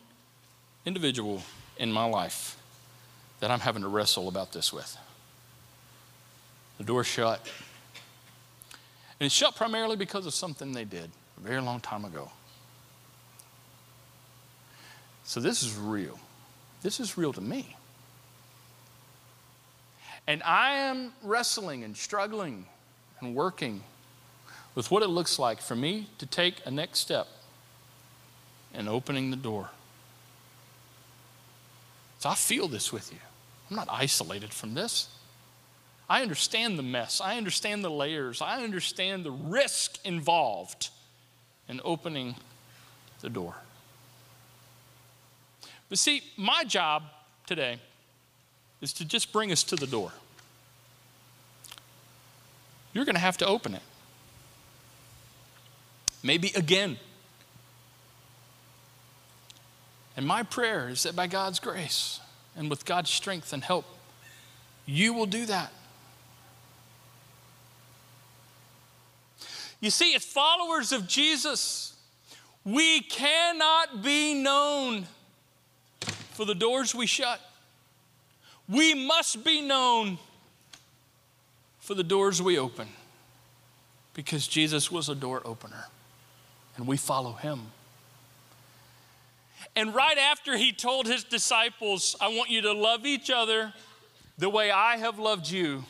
individual 0.85 1.41
in 1.77 1.91
my 1.91 2.05
life 2.05 2.55
that 3.39 3.49
I'm 3.49 3.59
having 3.59 3.81
to 3.81 3.87
wrestle 3.87 4.27
about 4.27 4.53
this 4.53 4.71
with. 4.71 4.95
The 6.77 6.83
door 6.83 7.03
shut. 7.03 7.39
And 9.19 9.25
it's 9.25 9.33
shut 9.33 9.55
primarily 9.55 9.95
because 9.95 10.27
of 10.27 10.35
something 10.35 10.71
they 10.73 10.85
did 10.85 11.09
a 11.35 11.41
very 11.41 11.61
long 11.61 11.79
time 11.79 12.05
ago. 12.05 12.29
So 15.23 15.39
this 15.39 15.63
is 15.63 15.75
real. 15.75 16.19
This 16.83 16.99
is 16.99 17.17
real 17.17 17.33
to 17.33 17.41
me. 17.41 17.75
And 20.27 20.43
I 20.43 20.73
am 20.73 21.11
wrestling 21.23 21.83
and 21.83 21.97
struggling 21.97 22.67
and 23.19 23.33
working 23.33 23.81
with 24.75 24.91
what 24.91 25.01
it 25.01 25.07
looks 25.07 25.39
like 25.39 25.59
for 25.59 25.75
me 25.75 26.07
to 26.19 26.27
take 26.27 26.57
a 26.65 26.69
next 26.69 26.99
step 26.99 27.27
in 28.73 28.87
opening 28.87 29.31
the 29.31 29.37
door. 29.37 29.69
So 32.19 32.29
I 32.29 32.35
feel 32.35 32.67
this 32.67 32.93
with 32.93 33.11
you. 33.11 33.19
I'm 33.69 33.75
not 33.75 33.87
isolated 33.89 34.53
from 34.53 34.73
this. 34.73 35.07
I 36.09 36.21
understand 36.21 36.77
the 36.77 36.83
mess. 36.83 37.21
I 37.21 37.37
understand 37.37 37.83
the 37.83 37.89
layers. 37.89 38.41
I 38.41 38.61
understand 38.61 39.23
the 39.23 39.31
risk 39.31 39.97
involved 40.05 40.89
in 41.67 41.79
opening 41.83 42.35
the 43.21 43.29
door. 43.29 43.55
But 45.89 45.97
see, 45.97 46.21
my 46.37 46.63
job 46.63 47.03
today 47.47 47.79
is 48.81 48.93
to 48.93 49.05
just 49.05 49.31
bring 49.31 49.51
us 49.51 49.63
to 49.63 49.75
the 49.75 49.87
door. 49.87 50.11
You're 52.93 53.05
going 53.05 53.15
to 53.15 53.21
have 53.21 53.37
to 53.37 53.45
open 53.45 53.73
it. 53.73 53.81
Maybe 56.23 56.51
again. 56.55 56.97
And 60.21 60.27
my 60.27 60.43
prayer 60.43 60.87
is 60.87 61.01
that 61.01 61.15
by 61.15 61.25
God's 61.25 61.59
grace 61.59 62.19
and 62.55 62.69
with 62.69 62.85
God's 62.85 63.09
strength 63.09 63.53
and 63.53 63.63
help, 63.63 63.85
you 64.85 65.15
will 65.15 65.25
do 65.25 65.47
that. 65.47 65.73
You 69.79 69.89
see, 69.89 70.13
as 70.13 70.23
followers 70.23 70.91
of 70.91 71.07
Jesus, 71.07 71.95
we 72.63 73.01
cannot 73.01 74.03
be 74.03 74.35
known 74.35 75.07
for 76.33 76.45
the 76.45 76.53
doors 76.53 76.93
we 76.93 77.07
shut. 77.07 77.41
We 78.69 78.93
must 78.93 79.43
be 79.43 79.59
known 79.59 80.19
for 81.79 81.95
the 81.95 82.03
doors 82.03 82.39
we 82.39 82.59
open 82.59 82.89
because 84.13 84.47
Jesus 84.47 84.91
was 84.91 85.09
a 85.09 85.15
door 85.15 85.41
opener 85.43 85.85
and 86.77 86.85
we 86.85 86.95
follow 86.95 87.31
him. 87.31 87.71
And 89.75 89.95
right 89.95 90.17
after 90.17 90.57
he 90.57 90.73
told 90.73 91.07
his 91.07 91.23
disciples, 91.23 92.15
I 92.19 92.27
want 92.29 92.49
you 92.49 92.61
to 92.63 92.73
love 92.73 93.05
each 93.05 93.29
other 93.29 93.73
the 94.37 94.49
way 94.49 94.71
I 94.71 94.97
have 94.97 95.19
loved 95.19 95.49
you, 95.49 95.83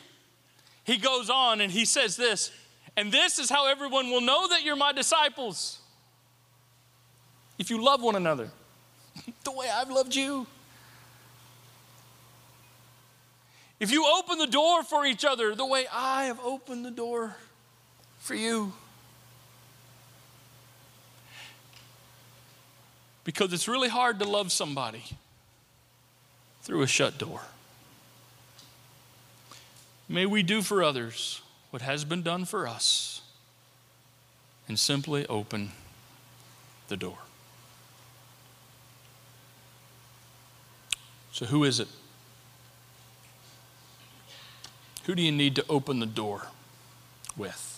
he 0.84 0.98
goes 0.98 1.30
on 1.30 1.60
and 1.60 1.72
he 1.72 1.84
says 1.84 2.16
this, 2.16 2.50
and 2.96 3.10
this 3.10 3.38
is 3.38 3.48
how 3.48 3.66
everyone 3.66 4.10
will 4.10 4.20
know 4.20 4.48
that 4.48 4.62
you're 4.62 4.76
my 4.76 4.92
disciples. 4.92 5.78
If 7.58 7.70
you 7.70 7.82
love 7.82 8.02
one 8.02 8.16
another 8.16 8.50
the 9.44 9.52
way 9.52 9.68
I've 9.72 9.90
loved 9.90 10.14
you. 10.14 10.46
If 13.80 13.90
you 13.90 14.06
open 14.06 14.38
the 14.38 14.46
door 14.46 14.82
for 14.82 15.06
each 15.06 15.24
other 15.24 15.54
the 15.54 15.66
way 15.66 15.86
I 15.92 16.24
have 16.24 16.38
opened 16.40 16.84
the 16.84 16.90
door 16.90 17.36
for 18.18 18.34
you. 18.34 18.72
Because 23.24 23.52
it's 23.52 23.68
really 23.68 23.88
hard 23.88 24.18
to 24.18 24.24
love 24.24 24.50
somebody 24.50 25.04
through 26.62 26.82
a 26.82 26.86
shut 26.86 27.18
door. 27.18 27.40
May 30.08 30.26
we 30.26 30.42
do 30.42 30.62
for 30.62 30.82
others 30.82 31.40
what 31.70 31.82
has 31.82 32.04
been 32.04 32.22
done 32.22 32.44
for 32.44 32.66
us 32.66 33.22
and 34.68 34.78
simply 34.78 35.26
open 35.26 35.72
the 36.88 36.96
door. 36.96 37.18
So, 41.32 41.46
who 41.46 41.64
is 41.64 41.80
it? 41.80 41.88
Who 45.04 45.14
do 45.14 45.22
you 45.22 45.32
need 45.32 45.56
to 45.56 45.64
open 45.68 45.98
the 45.98 46.06
door 46.06 46.48
with? 47.36 47.71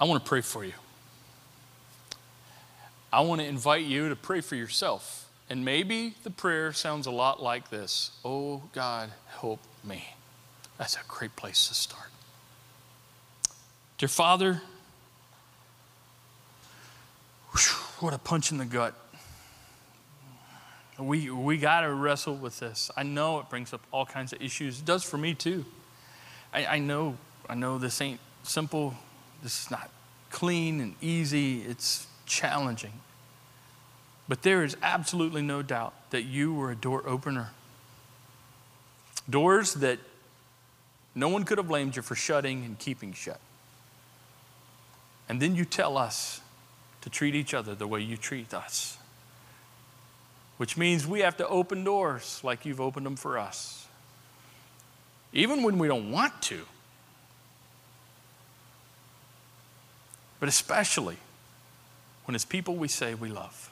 I 0.00 0.04
want 0.04 0.24
to 0.24 0.28
pray 0.28 0.40
for 0.40 0.64
you. 0.64 0.72
I 3.12 3.20
want 3.20 3.40
to 3.40 3.46
invite 3.46 3.84
you 3.84 4.08
to 4.08 4.16
pray 4.16 4.40
for 4.40 4.54
yourself. 4.54 5.28
And 5.50 5.64
maybe 5.64 6.14
the 6.22 6.30
prayer 6.30 6.72
sounds 6.72 7.06
a 7.06 7.10
lot 7.10 7.42
like 7.42 7.70
this 7.70 8.12
Oh, 8.24 8.62
God, 8.72 9.10
help 9.40 9.60
me. 9.84 10.14
That's 10.78 10.94
a 10.94 11.00
great 11.08 11.36
place 11.36 11.68
to 11.68 11.74
start. 11.74 12.08
Dear 13.98 14.08
Father, 14.08 14.62
what 17.98 18.14
a 18.14 18.18
punch 18.18 18.50
in 18.50 18.58
the 18.58 18.64
gut. 18.64 18.94
We, 20.98 21.30
we 21.30 21.58
got 21.58 21.80
to 21.80 21.92
wrestle 21.92 22.34
with 22.34 22.60
this. 22.60 22.90
I 22.96 23.02
know 23.02 23.40
it 23.40 23.50
brings 23.50 23.74
up 23.74 23.80
all 23.90 24.06
kinds 24.06 24.32
of 24.32 24.40
issues. 24.40 24.78
It 24.78 24.84
does 24.84 25.02
for 25.02 25.18
me 25.18 25.34
too. 25.34 25.64
I, 26.52 26.66
I 26.66 26.78
know, 26.78 27.16
I 27.48 27.54
know 27.54 27.78
this 27.78 28.00
ain't 28.00 28.20
simple. 28.42 28.94
This 29.42 29.64
is 29.64 29.70
not 29.70 29.90
clean 30.30 30.80
and 30.80 30.94
easy. 31.00 31.62
It's 31.62 32.06
challenging. 32.26 32.92
But 34.28 34.42
there 34.42 34.62
is 34.62 34.76
absolutely 34.82 35.42
no 35.42 35.62
doubt 35.62 35.92
that 36.10 36.22
you 36.22 36.54
were 36.54 36.70
a 36.70 36.76
door 36.76 37.02
opener. 37.06 37.50
Doors 39.28 39.74
that 39.74 39.98
no 41.14 41.28
one 41.28 41.44
could 41.44 41.58
have 41.58 41.68
blamed 41.68 41.96
you 41.96 42.02
for 42.02 42.14
shutting 42.14 42.64
and 42.64 42.78
keeping 42.78 43.12
shut. 43.12 43.40
And 45.28 45.40
then 45.40 45.56
you 45.56 45.64
tell 45.64 45.96
us 45.96 46.40
to 47.02 47.10
treat 47.10 47.34
each 47.34 47.54
other 47.54 47.74
the 47.74 47.86
way 47.86 48.00
you 48.00 48.16
treat 48.16 48.52
us, 48.52 48.98
which 50.56 50.76
means 50.76 51.06
we 51.06 51.20
have 51.20 51.36
to 51.38 51.48
open 51.48 51.84
doors 51.84 52.40
like 52.42 52.64
you've 52.64 52.80
opened 52.80 53.06
them 53.06 53.16
for 53.16 53.38
us, 53.38 53.86
even 55.32 55.62
when 55.62 55.78
we 55.78 55.88
don't 55.88 56.10
want 56.10 56.40
to. 56.42 56.66
But 60.40 60.48
especially 60.48 61.18
when 62.24 62.34
it's 62.34 62.44
people 62.44 62.76
we 62.76 62.88
say 62.88 63.14
we 63.14 63.28
love. 63.28 63.70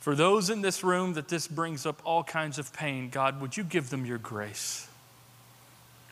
For 0.00 0.14
those 0.14 0.48
in 0.48 0.62
this 0.62 0.82
room 0.82 1.12
that 1.14 1.28
this 1.28 1.46
brings 1.46 1.84
up 1.84 2.00
all 2.04 2.24
kinds 2.24 2.58
of 2.58 2.72
pain, 2.72 3.10
God, 3.10 3.40
would 3.40 3.56
you 3.56 3.64
give 3.64 3.90
them 3.90 4.06
your 4.06 4.18
grace 4.18 4.88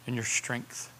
and 0.06 0.14
your 0.14 0.24
strength? 0.24 0.92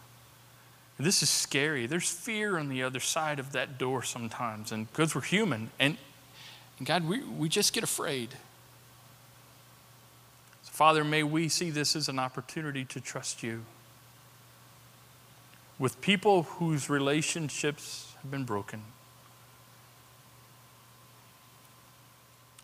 This 0.99 1.23
is 1.23 1.29
scary. 1.29 1.87
There's 1.87 2.11
fear 2.11 2.57
on 2.57 2.71
the 2.71 2.83
other 2.83 3.01
side 3.01 3.38
of 3.38 3.53
that 3.53 3.77
door 3.77 4.03
sometimes, 4.03 4.73
and 4.73 4.90
because 4.90 5.14
we're 5.14 5.21
human, 5.21 5.71
and, 5.79 5.99
and 6.79 6.87
God, 6.87 7.07
we, 7.07 7.23
we 7.23 7.51
just 7.51 7.75
get 7.75 7.85
afraid. 7.85 8.31
So 10.62 10.73
Father, 10.73 11.05
may 11.05 11.23
we 11.23 11.51
see 11.51 11.69
this 11.69 11.95
as 11.97 12.09
an 12.09 12.19
opportunity 12.19 12.87
to 12.87 13.01
trust 13.01 13.42
you 13.42 13.64
with 15.79 16.00
people 16.00 16.44
whose 16.44 16.88
relationships 16.88 18.14
have 18.22 18.31
been 18.31 18.44
broken. 18.44 18.83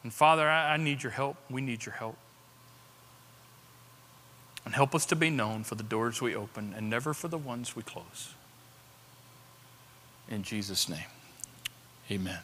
And 0.02 0.12
Father, 0.12 0.48
I, 0.48 0.74
I 0.74 0.76
need 0.76 1.02
your 1.02 1.12
help. 1.12 1.36
We 1.50 1.60
need 1.60 1.84
your 1.84 1.94
help. 1.94 2.16
And 4.64 4.74
help 4.74 4.94
us 4.94 5.06
to 5.06 5.16
be 5.16 5.30
known 5.30 5.64
for 5.64 5.74
the 5.74 5.82
doors 5.82 6.20
we 6.20 6.34
open 6.34 6.72
and 6.76 6.88
never 6.88 7.12
for 7.12 7.28
the 7.28 7.38
ones 7.38 7.74
we 7.76 7.82
close. 7.82 8.34
In 10.28 10.42
Jesus' 10.42 10.88
name, 10.88 11.10
amen. 12.10 12.38